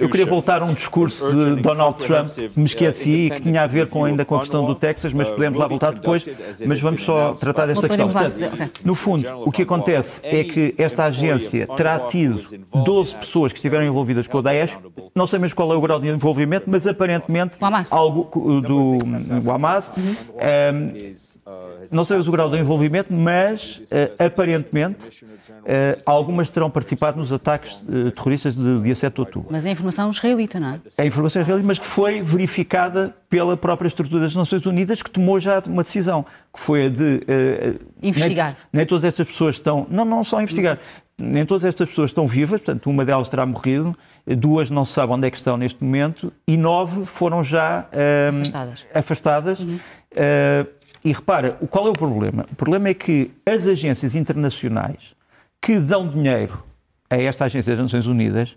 [0.00, 3.62] eu, queria voltar a um discurso de Donald Trump que me esqueci e que tinha
[3.62, 6.24] a ver com ainda com a questão do Texas, mas podemos lá voltar depois,
[6.66, 8.08] mas vamos só tratar desta questão.
[8.08, 12.42] Portanto, no fundo, o que acontece é que esta agência terá tido
[12.84, 14.78] 12 pessoas que estiveram envolvidas com o Daesh,
[15.14, 17.56] não sei mesmo qual é o grau de envolvimento, mas aparentemente
[17.90, 18.28] algo
[18.60, 19.92] do, do Hamas.
[19.96, 20.04] Uhum.
[20.04, 20.97] Um,
[21.92, 27.82] não sei o grau de envolvimento, mas uh, aparentemente uh, algumas terão participado nos ataques
[27.82, 29.48] uh, terroristas do dia 7 de outubro.
[29.50, 30.80] Mas é informação israelita, não é?
[30.98, 35.40] É informação israelita, mas que foi verificada pela própria estrutura das Nações Unidas, que tomou
[35.40, 37.22] já uma decisão, que foi a de.
[38.02, 38.56] investigar.
[38.72, 39.86] Nem, nem, todas estas pessoas estão.
[39.90, 40.78] Não, não só investigar.
[41.20, 45.12] Nem todas estas pessoas estão vivas, portanto, uma delas terá morrido, duas não se sabe
[45.12, 47.88] onde é que estão neste momento e nove foram já
[48.30, 48.86] afastadas.
[48.94, 49.78] afastadas uhum.
[51.04, 52.44] E repara, qual é o problema?
[52.50, 55.14] O problema é que as agências internacionais
[55.60, 56.62] que dão dinheiro
[57.10, 58.56] a esta agência das Nações Unidas,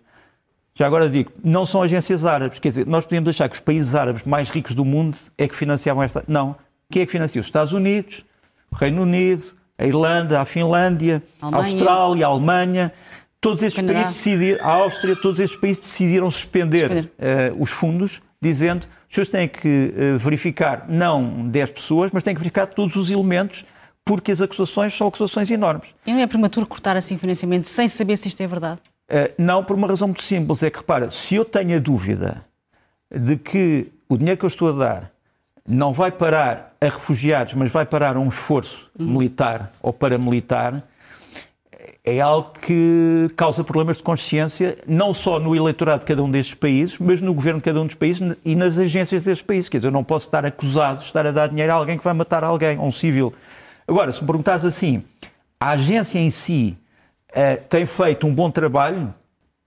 [0.73, 2.59] já agora digo, não são agências árabes.
[2.59, 5.55] Quer dizer, nós podemos achar que os países árabes mais ricos do mundo é que
[5.55, 6.23] financiavam esta.
[6.27, 6.55] Não.
[6.89, 7.39] Quem é que financia?
[7.39, 8.25] Os Estados Unidos,
[8.69, 9.43] o Reino Unido,
[9.77, 12.93] a Irlanda, a Finlândia, a Austrália, a Alemanha.
[13.39, 14.01] Todos estes Canadá.
[14.01, 17.09] países decidiram, a Áustria, todos estes países decidiram suspender uh,
[17.59, 22.39] os fundos, dizendo os senhores têm que uh, verificar não 10 pessoas, mas têm que
[22.39, 23.65] verificar todos os elementos,
[24.05, 25.89] porque as acusações são acusações enormes.
[26.07, 28.79] E não é prematuro cortar assim financiamento sem saber se isto é verdade?
[29.09, 30.63] Uh, não, por uma razão muito simples.
[30.63, 32.45] É que, repara, se eu tenho a dúvida
[33.13, 35.11] de que o dinheiro que eu estou a dar
[35.67, 39.07] não vai parar a refugiados, mas vai parar a um esforço uhum.
[39.07, 40.83] militar ou paramilitar,
[42.03, 46.55] é algo que causa problemas de consciência, não só no eleitorado de cada um destes
[46.55, 49.69] países, mas no governo de cada um dos países e nas agências destes países.
[49.69, 52.03] Quer dizer, eu não posso estar acusado de estar a dar dinheiro a alguém que
[52.03, 53.33] vai matar alguém, a um civil.
[53.87, 55.03] Agora, se me perguntares assim,
[55.59, 56.75] a agência em si
[57.29, 59.13] uh, tem feito um bom trabalho,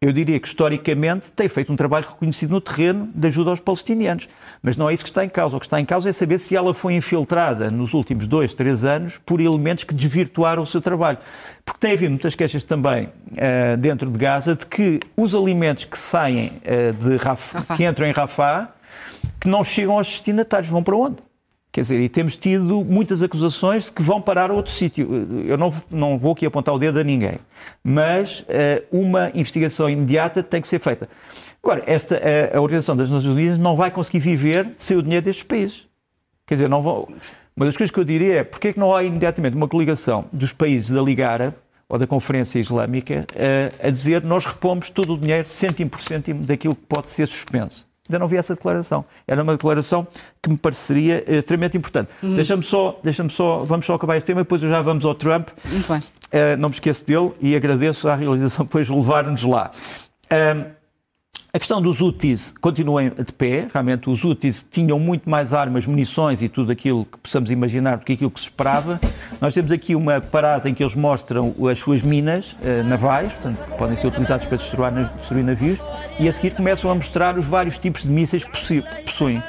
[0.00, 4.28] eu diria que historicamente tem feito um trabalho reconhecido no terreno de ajuda aos palestinianos.
[4.62, 5.56] Mas não é isso que está em causa.
[5.56, 8.84] O que está em causa é saber se ela foi infiltrada nos últimos dois, três
[8.84, 11.18] anos por elementos que desvirtuaram o seu trabalho.
[11.64, 15.98] Porque tem havido muitas queixas também uh, dentro de Gaza de que os alimentos que
[15.98, 18.68] saem uh, de Rafah, que entram em Rafah,
[19.40, 21.16] que não chegam aos destinatários, vão para onde?
[21.74, 25.08] Quer dizer, e temos tido muitas acusações que vão parar a outro sítio.
[25.44, 27.40] Eu não, não vou aqui apontar o dedo a ninguém,
[27.82, 28.44] mas uh,
[28.92, 31.08] uma investigação imediata tem que ser feita.
[31.60, 35.02] Agora, esta, a, eh, a Organização das Nações Unidas não vai conseguir viver sem o
[35.02, 35.88] dinheiro destes países.
[36.46, 37.08] Quer dizer, não vão.
[37.56, 40.26] Uma das coisas que eu diria é porque é que não há imediatamente uma coligação
[40.32, 41.56] dos países da Liga Árabe
[41.88, 46.44] ou da Conferência Islâmica uh, a dizer nós repomos todo o dinheiro, cêntimo por cêntimo,
[46.44, 47.84] daquilo que pode ser suspenso.
[48.08, 49.04] Ainda não vi essa declaração.
[49.26, 50.06] Era uma declaração
[50.42, 52.10] que me pareceria eh, extremamente importante.
[52.22, 52.34] Uhum.
[52.34, 55.48] Deixa-me só, deixa só, vamos só acabar este tema, depois já vamos ao Trump.
[55.48, 59.70] Uh, não me esqueço dele e agradeço à realização depois levar-nos lá.
[60.24, 60.73] Uh,
[61.54, 63.68] a questão dos UTIs continua de pé.
[63.72, 68.04] Realmente, os UTIs tinham muito mais armas, munições e tudo aquilo que possamos imaginar do
[68.04, 68.98] que aquilo que se esperava.
[69.40, 73.70] Nós temos aqui uma parada em que eles mostram as suas minas eh, navais, portanto,
[73.70, 75.78] que podem ser utilizadas para destruir, destruir navios,
[76.18, 78.50] e a seguir começam a mostrar os vários tipos de mísseis que
[79.04, 79.40] possuem.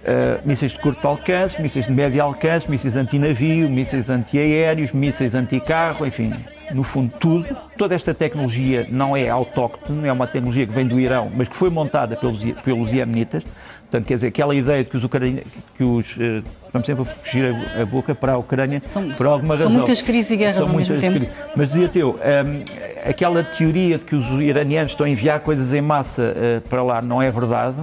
[0.00, 6.06] Uh, mísseis de curto alcance, mísseis de médio alcance, mísseis anti-navio, mísseis anti-aéreos, mísseis anti-carro,
[6.06, 6.32] enfim,
[6.72, 7.54] no fundo, tudo.
[7.76, 11.56] Toda esta tecnologia não é autóctone, é uma tecnologia que vem do Irão, mas que
[11.56, 13.44] foi montada pelos, pelos iemenitas.
[13.90, 15.44] Portanto, quer dizer, aquela ideia de que os ucranianos,
[15.76, 16.42] que os, uh,
[16.72, 19.68] vamos sempre fugir a, a, boca para a Ucrânia, são, por alguma razão.
[19.68, 21.18] São muitas crises e guerras são ao mesmo tempo.
[21.18, 21.34] Crises.
[21.54, 22.64] Mas dizia teu, um, ehm,
[23.04, 27.02] aquela teoria de que os iranianos estão a enviar coisas em massa uh, para lá
[27.02, 27.76] não é verdade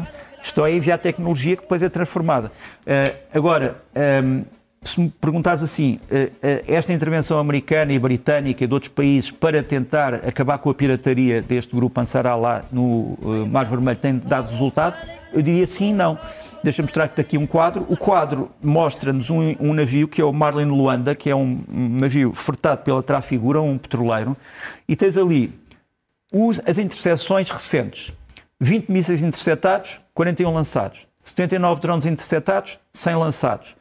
[0.48, 2.52] Estou a enviar tecnologia que depois é transformada.
[2.86, 4.44] Uh, agora, ehm,
[4.82, 9.30] se me perguntares assim, uh, uh, esta intervenção americana e britânica e de outros países
[9.30, 13.18] para tentar acabar com a pirataria deste grupo Ansar Allah no
[13.52, 14.96] Mar Vermelho tem dado resultado?
[15.34, 16.18] Eu diria sim e não.
[16.64, 17.86] Deixa-me mostrar-te aqui um quadro.
[17.90, 21.90] O quadro mostra-nos um, um, navio que é o Marlin Luanda, que é um, um
[22.00, 24.36] navio fretado pela Trafigura, um petroleiro,
[24.88, 25.54] e tens ali
[26.32, 28.14] os, as interseções recentes.
[28.60, 31.08] 20 mísseis interceptados, 41 lançados.
[31.22, 33.76] 79 drones interceptados, 100 lançados.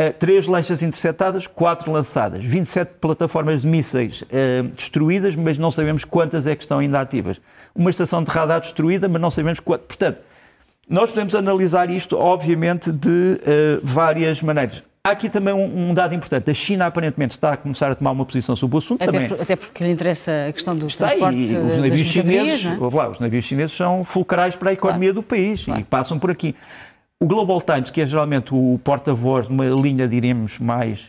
[0.00, 2.44] Uh, três lanchas interceptadas, quatro lançadas.
[2.44, 7.40] 27 plataformas de mísseis uh, destruídas, mas não sabemos quantas é que estão ainda ativas.
[7.76, 9.86] Uma estação de radar destruída, mas não sabemos quantas.
[9.86, 10.20] Portanto,
[10.90, 14.82] nós podemos analisar isto, obviamente, de uh, várias maneiras.
[15.02, 16.50] Há aqui também um, um, dado importante.
[16.50, 19.28] A China aparentemente está a começar a tomar uma posição sobre o assunto até também.
[19.28, 22.96] Por, até porque lhe interessa a questão do está transporte e, os navios chineses, é?
[22.96, 25.14] lá, os navios chineses são fulcrais para a economia claro.
[25.14, 25.80] do país claro.
[25.80, 26.54] e passam por aqui.
[27.20, 31.04] O Global Times, que é geralmente o porta-voz de uma linha, diríamos, mais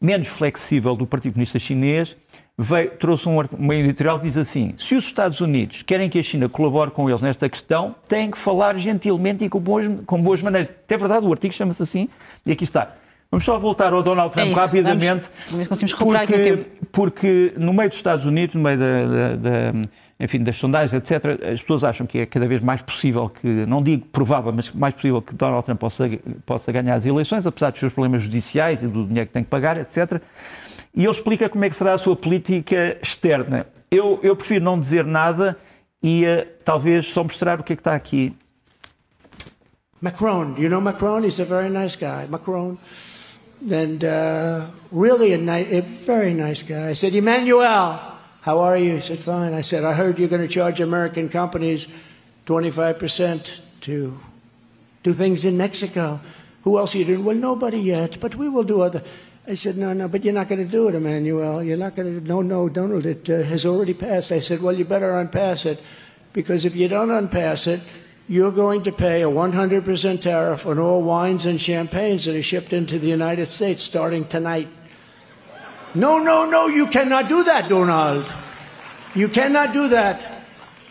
[0.00, 2.14] menos flexível do Partido Comunista Chinês,
[2.56, 6.22] veio, trouxe um, uma editorial que diz assim: se os Estados Unidos querem que a
[6.22, 10.42] China colabore com eles nesta questão, têm que falar gentilmente e com boas, com boas
[10.42, 10.70] maneiras.
[10.88, 12.08] É verdade, o artigo chama-se assim,
[12.44, 12.94] e aqui está.
[13.34, 15.28] Vamos só voltar ao Donald Trump é rapidamente.
[15.50, 16.86] Vamos, vamos recuperar porque, aqui o tempo.
[16.92, 19.72] Porque no meio dos Estados Unidos, no meio da, da, da,
[20.20, 23.82] enfim, das sondagens, etc., as pessoas acham que é cada vez mais possível que, não
[23.82, 26.08] digo provável, mas mais possível que Donald Trump possa,
[26.46, 29.50] possa ganhar as eleições, apesar dos seus problemas judiciais e do dinheiro que tem que
[29.50, 30.22] pagar, etc.
[30.94, 33.66] E ele explica como é que será a sua política externa.
[33.90, 35.58] Eu, eu prefiro não dizer nada
[36.00, 38.32] e uh, talvez só mostrar o que é que está aqui.
[40.00, 41.24] Macron, do you know Macron?
[41.24, 42.28] He's a very nice guy.
[42.28, 42.78] Macron.
[43.70, 46.90] And uh, really a, a very nice guy.
[46.90, 48.00] I said, Emmanuel,
[48.40, 48.94] how are you?
[48.94, 49.54] He said, fine.
[49.54, 51.88] I said, I heard you're going to charge American companies
[52.46, 54.18] 25% to
[55.02, 56.20] do things in Mexico.
[56.62, 57.24] Who else are you doing?
[57.24, 59.02] Well, nobody yet, but we will do other.
[59.46, 61.62] I said, no, no, but you're not going to do it, Emmanuel.
[61.62, 64.32] You're not going to, no, no, Donald, it uh, has already passed.
[64.32, 65.82] I said, well, you better unpass it,
[66.32, 67.80] because if you don't unpass it,
[68.28, 72.72] you're going to pay a 100% tariff on all wines and champagnes that are shipped
[72.72, 74.68] into the United States starting tonight.
[75.94, 78.24] No, no, no, you cannot do that, Donald.
[79.14, 80.34] You cannot do that.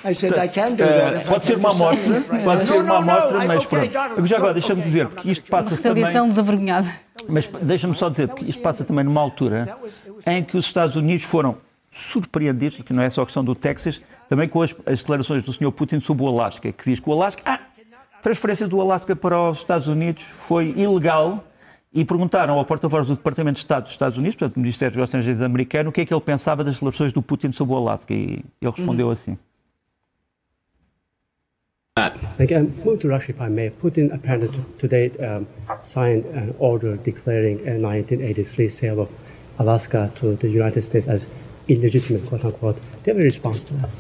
[0.06, 1.26] I said, I can do that.
[1.26, 4.28] Pode ser uma amostra, pode ser uma amostra, mas pronto.
[4.28, 6.04] Já agora, deixa-me dizer que isto passa também...
[6.28, 6.94] desavergonhada.
[7.28, 9.78] Mas deixa-me só dizer que isto passa também numa altura
[10.28, 11.58] em que os Estados Unidos foram
[11.90, 14.02] surpreendidos, que não é só a questão do Texas,
[14.34, 15.72] também com as, as declarações do Sr.
[15.72, 17.60] Putin sobre o Alasca, que diz que o Alasca, ah,
[18.18, 21.44] a transferência do Alasca para os Estados Unidos foi ilegal
[21.94, 25.04] e perguntaram ao porta-voz do Departamento de Estado dos Estados Unidos, portanto, do Ministério dos
[25.04, 28.12] Estrangeiros americano, o que é que ele pensava das relações do Putin sobre o Alasca.
[28.12, 29.38] E ele respondeu assim.
[32.40, 33.70] Again, move to Russia, if I may.
[33.70, 35.46] Putin apparently today um,
[35.82, 39.12] signed an order declaring a 1983 sale of
[39.60, 41.28] Alaska to the United States as
[41.68, 42.82] illegitimate, quote unquote.
[42.82, 43.92] Do you have a response to that?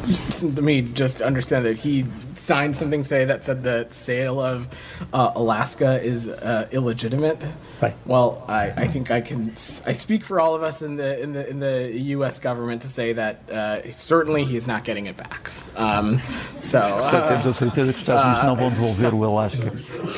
[0.00, 4.66] Let me just understand that he signed something today that said the sale of
[5.12, 7.46] uh, Alaska is uh, illegitimate.
[7.82, 7.94] Right.
[8.06, 9.52] Well, I, I think I can
[9.86, 12.38] I speak for all of us in the in the in the U.S.
[12.38, 15.50] government to say that uh, certainly he is not getting it back.
[15.76, 16.18] Um,
[16.60, 19.72] so Portanto, temos a certeza que os Estados Unidos não vão devolver o Alasca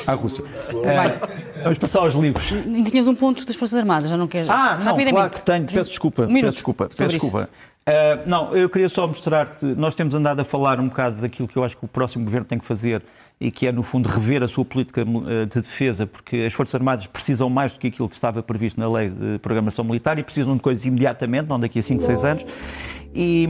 [0.07, 0.43] à Rússia.
[0.83, 2.45] Eh, vamos passar aos livros.
[2.89, 4.49] Tinhas um ponto das Forças Armadas, já não queres?
[4.49, 5.65] Ah, não, claro que tenho.
[5.65, 6.23] Peço desculpa.
[6.23, 6.89] Um peço desculpa.
[6.91, 7.47] sobre Peço isso.
[7.85, 9.65] Uh, não, eu queria só mostrar-te.
[9.65, 12.45] Nós temos andado a falar um bocado daquilo que eu acho que o próximo governo
[12.45, 13.03] tem que fazer
[13.41, 16.75] e que é, no fundo, rever a sua política uh, de defesa, porque as Forças
[16.75, 20.23] Armadas precisam mais do que aquilo que estava previsto na lei de programação militar e
[20.23, 22.45] precisam de coisas imediatamente, não daqui a 5, 6 anos.
[23.13, 23.47] E,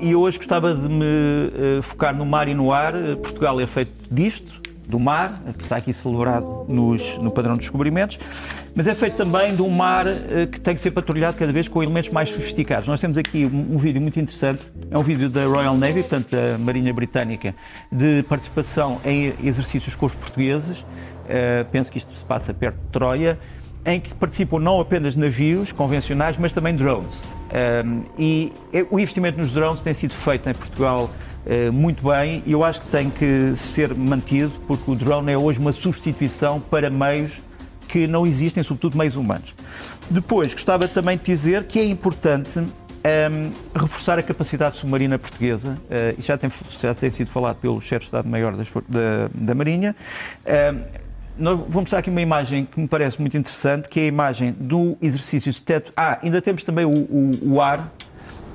[0.00, 2.94] e eu hoje gostava de me uh, focar no mar e no ar.
[3.22, 4.59] Portugal é feito disto,
[4.90, 8.18] do mar, que está aqui celebrado nos, no padrão de descobrimentos,
[8.74, 11.68] mas é feito também de um mar eh, que tem que ser patrulhado cada vez
[11.68, 12.88] com elementos mais sofisticados.
[12.88, 16.30] Nós temos aqui um, um vídeo muito interessante, é um vídeo da Royal Navy, portanto
[16.30, 17.54] da Marinha Britânica,
[17.90, 20.84] de participação em exercícios com os portugueses,
[21.32, 23.38] Eh, penso que isto se passa perto de Troia,
[23.86, 27.22] em que participam não apenas navios convencionais, mas também drones.
[27.84, 31.29] Um, e é- o investimento nos drones tem sido feito em Portugal eh,
[31.72, 35.58] muito bem e eu acho que tem que ser mantido, porque o drone é hoje
[35.58, 37.40] uma substituição para meios
[37.88, 39.54] que não existem, sobretudo meios humanos.
[40.08, 42.50] Depois, gostava também de dizer que é importante
[43.02, 47.80] ehm, reforçar a capacidade submarina portuguesa, eh, e já tem, já tem sido falado pelo
[47.80, 48.54] chefe de Estado-Maior
[48.88, 49.96] da, da Marinha.
[50.46, 50.78] Ehm,
[51.38, 54.52] nós vou mostrar aqui uma imagem que me parece muito interessante, que é a imagem
[54.52, 55.90] do exercício STEP.
[55.96, 57.90] Ah, ainda temos também o, o- o ar,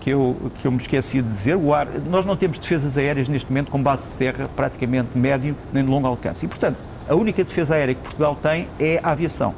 [0.06, 1.56] que eu, que eu me esqueci de dizer.
[1.56, 5.58] O ar, nós não temos defesas aéreas neste momento com base de terra praticamente médio
[5.74, 6.46] nem de longo alcance.
[6.46, 6.78] E, portanto,
[7.10, 9.56] a única defesa aérea que Portugal tem é a aviação.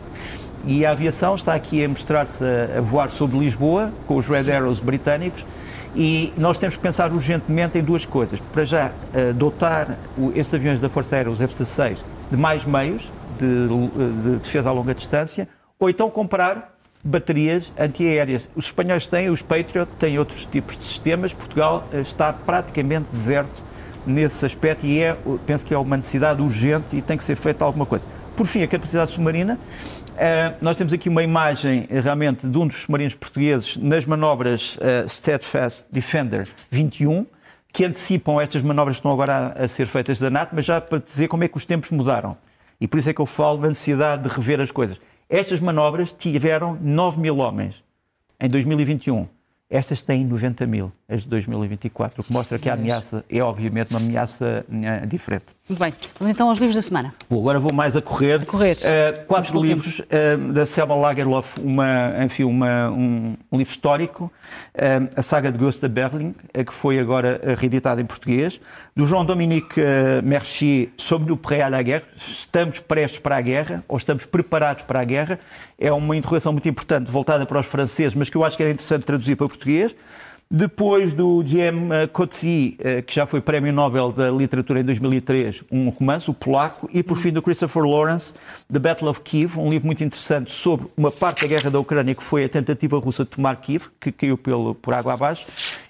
[0.65, 4.49] E a aviação está aqui a mostrar-se a, a voar sobre Lisboa, com os Red
[4.49, 5.45] Arrows britânicos,
[5.93, 8.39] e nós temos que pensar urgentemente em duas coisas.
[8.39, 9.97] Para já, eh, dotar
[10.33, 11.97] estes aviões da Força Aérea, os F-16,
[12.31, 18.47] de mais meios de, de defesa a longa distância, ou então comprar baterias antiaéreas.
[18.55, 21.33] Os espanhóis têm, os Patriot têm outros tipos de sistemas.
[21.33, 23.63] Portugal eh, está praticamente deserto
[24.05, 27.65] nesse aspecto e é, penso que é uma necessidade urgente e tem que ser feita
[27.65, 28.07] alguma coisa.
[28.35, 29.59] Por fim, a capacidade submarina.
[30.17, 34.77] Eh, nós temos aqui uma imagem eh, realmente de um dos submarinos portugueses nas manobras
[35.07, 37.25] Steadfast Defender 21,
[37.71, 40.99] que antecipam estas manobras que estão agora a ser feitas da NATO, mas já para
[40.99, 42.35] dizer como é que os tempos mudaram.
[42.79, 44.99] E por isso é que eu falo da necessidade de rever as coisas.
[45.29, 47.83] Estas manobras tiveram 9 mil homens
[48.39, 49.27] em 2021.
[49.69, 53.89] Estas têm 90 mil, as de 2024, o que mostra que a ameaça é, obviamente,
[53.91, 55.56] uma ameaça eh, diferente.
[55.69, 55.93] Muito bem.
[56.17, 57.13] Vamos então aos livros da semana.
[57.29, 58.45] Bom, agora vou mais a correr.
[58.45, 58.77] correr.
[58.85, 64.31] Eh, quatro Vamos livros eh, da Selma Lagerlof, uma, enfim, uma, um, um livro histórico,
[64.73, 66.33] eh, a saga de Gustav Berling,
[66.65, 68.61] que foi agora reeditada em português,
[68.95, 73.83] do Jean-Dominique eh, Mercier, sobre o pré à la guerre, estamos prestes para a guerra,
[73.89, 75.37] ou estamos preparados para a guerra,
[75.77, 78.71] é uma interrogação muito importante, voltada para os franceses, mas que eu acho que era
[78.71, 79.93] interessante traduzir para português.
[80.49, 82.07] Depois do J.M.
[82.13, 86.89] Coetzee, eh, que já foi Prémio Nobel da Literatura em 2003, um romance, o polaco,
[86.93, 88.33] e por fim do Christopher Lawrence,
[88.71, 92.15] The Battle of Kiev, um livro muito interessante sobre uma parte da guerra da Ucrânia
[92.15, 95.45] que foi a tentativa russa de tomar Kiev, que caiu pelo, por água abaixo,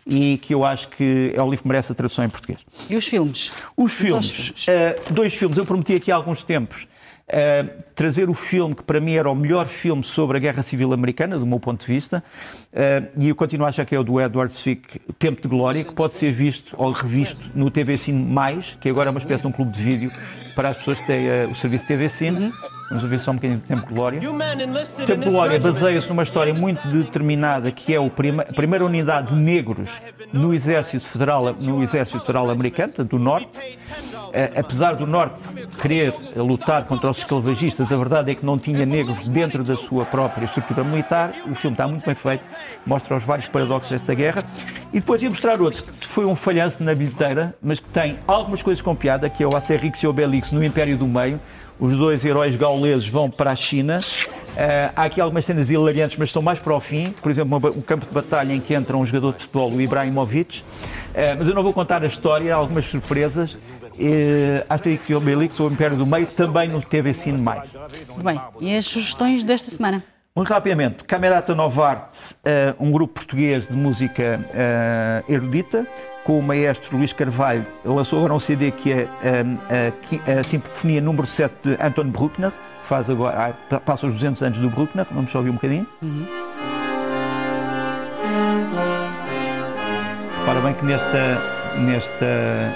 [0.08, 2.66] e que eu acho que é um livro que merece a tradução em português.
[2.90, 3.52] E os filmes?
[3.78, 6.88] Os filmes, eh, dois filmes, eu prometi aqui há alguns tempos
[7.30, 10.94] eh, trazer o filme que para mim era o melhor filme sobre a Guerra Civil
[10.94, 12.24] Americana, do meu ponto de vista,
[12.72, 15.84] eh, e eu continuo a achar que é o do Edward Zwick, Tempo de Glória,
[15.84, 18.26] que pode ser visto ou revisto no TV Cine
[18.80, 20.12] que agora é uma espécie de um clube de vídeo
[20.56, 22.54] para as pessoas que têm eh, o serviço TV Cine.
[22.90, 24.20] Vamos ouvir só um bocadinho de Tempo de Glória.
[24.32, 28.86] O Tempo de Glória baseia-se numa história muito determinada, que é o prima- a primeira
[28.86, 33.78] unidade de negros no Exército Federal, no Exército Federal Americano, do Norte.
[34.34, 35.42] Eh, apesar do Norte
[35.82, 40.06] querer lutar contra os esclavagistas, a verdade é que não tinha negros dentro da sua
[40.06, 41.34] própria estrutura militar.
[41.50, 42.44] O filme está muito bem feito,
[42.86, 44.44] mostra os vários paradoxos desta guerra.
[44.94, 48.62] E depois ia mostrar outro, que foi um falhanço na bilheteira, mas que tem algumas
[48.62, 51.40] coisas com piada, que é o Asterix e Obelix no Império do Meio.
[51.80, 54.00] Os dois heróis gauleses vão para a China.
[54.56, 57.12] Eh, há aqui algumas cenas hilariantes, mas estão mais para o fim.
[57.22, 60.64] Por exemplo, um campo de batalha em que entra um jogador de futebol, o Ibrahimovic.
[61.14, 63.58] Eh, mas eu não vou contar a história, há algumas surpresas.
[64.00, 67.70] eh, Asterix e Obelix, o Império do Meio, também no TV Cine Mais.
[68.10, 68.40] Muito bem.
[68.60, 70.04] E as sugestões desta semana?
[70.36, 75.88] Muito rapidamente, Camerata Novarte, uh, um grupo português de música uh, erudita,
[76.28, 81.00] com o maestro Luís Carvalho, lançou agora um CD que é uh, a, a Sinfonia
[81.00, 85.08] número 7 de Anton Bruckner, que faz agora, ah, passa os 200 anos do Bruckner,
[85.10, 85.88] vamos só ouvir um bocadinho.
[86.02, 86.28] Uhum.
[90.46, 91.42] Para bem que nesta,
[91.78, 92.76] nesta,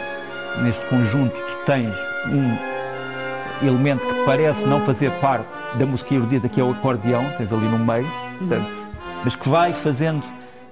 [0.63, 1.93] neste conjunto tu tens
[2.27, 7.51] um elemento que parece não fazer parte da música erudita, que é o acordeão, tens
[7.51, 8.87] ali no meio, portanto,
[9.25, 10.23] mas que vai fazendo,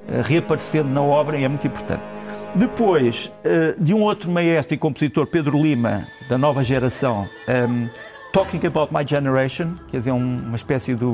[0.07, 2.18] eh, reaparecendo na obra e é muito importante.
[2.56, 7.89] Depois, eh, de um outro maestro e compositor, Pedro Lima, da nova geração, um, ehm,
[8.34, 11.06] Talking About My Generation, quer dizer, uma espécie de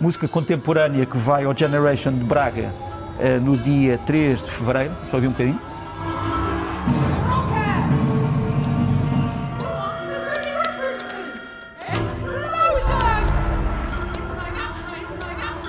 [0.00, 2.72] música contemporânea que vai ao Generation de Braga
[3.18, 4.94] uh, no dia 3 de fevereiro.
[5.10, 5.60] Só ouvir um bocadinho.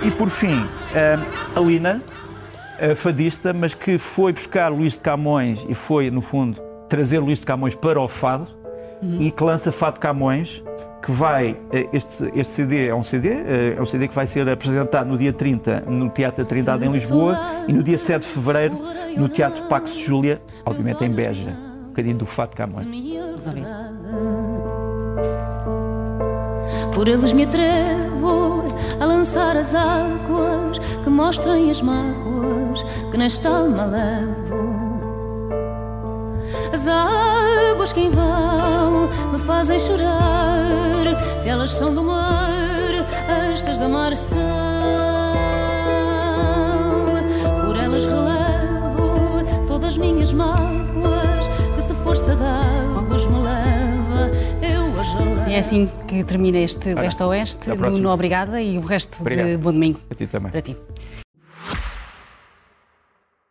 [0.04, 0.68] E por fim,
[1.56, 2.00] a Lina,
[2.96, 7.46] fadista, mas que foi buscar Luís de Camões e foi, no fundo, trazer Luís de
[7.46, 8.48] Camões para o fado
[9.02, 9.22] uhum.
[9.22, 10.64] e que lança Fado Camões,
[11.02, 14.28] que vai, eh, este, este CD é um CD, eh, é um CD que vai
[14.28, 18.22] ser apresentado no dia 30 no Teatro da Trindade em Lisboa e no dia 7
[18.22, 18.78] de Fevereiro
[19.18, 22.86] no Teatro Pax Júlia, obviamente em Beja, um bocadinho do Fado Camões.
[26.94, 28.64] Por eles me atrevo
[29.00, 32.31] a lançar as águas que mostrem as mágoas
[33.12, 34.72] que nesta alma levo.
[36.74, 42.94] As águas que em vão me fazem chorar, se elas são do mar,
[43.52, 44.40] estas da mar são.
[47.68, 54.32] Por elas relevo todas as minhas mágoas, que se força d'águas me leva,
[54.62, 55.50] eu as relevo.
[55.50, 57.70] E é assim que termina este Leste a Oeste.
[57.76, 59.48] Nuno, obrigada e o resto Obrigado.
[59.48, 60.00] de bom domingo.
[60.08, 60.52] Para ti também.
[60.52, 60.78] Para ti.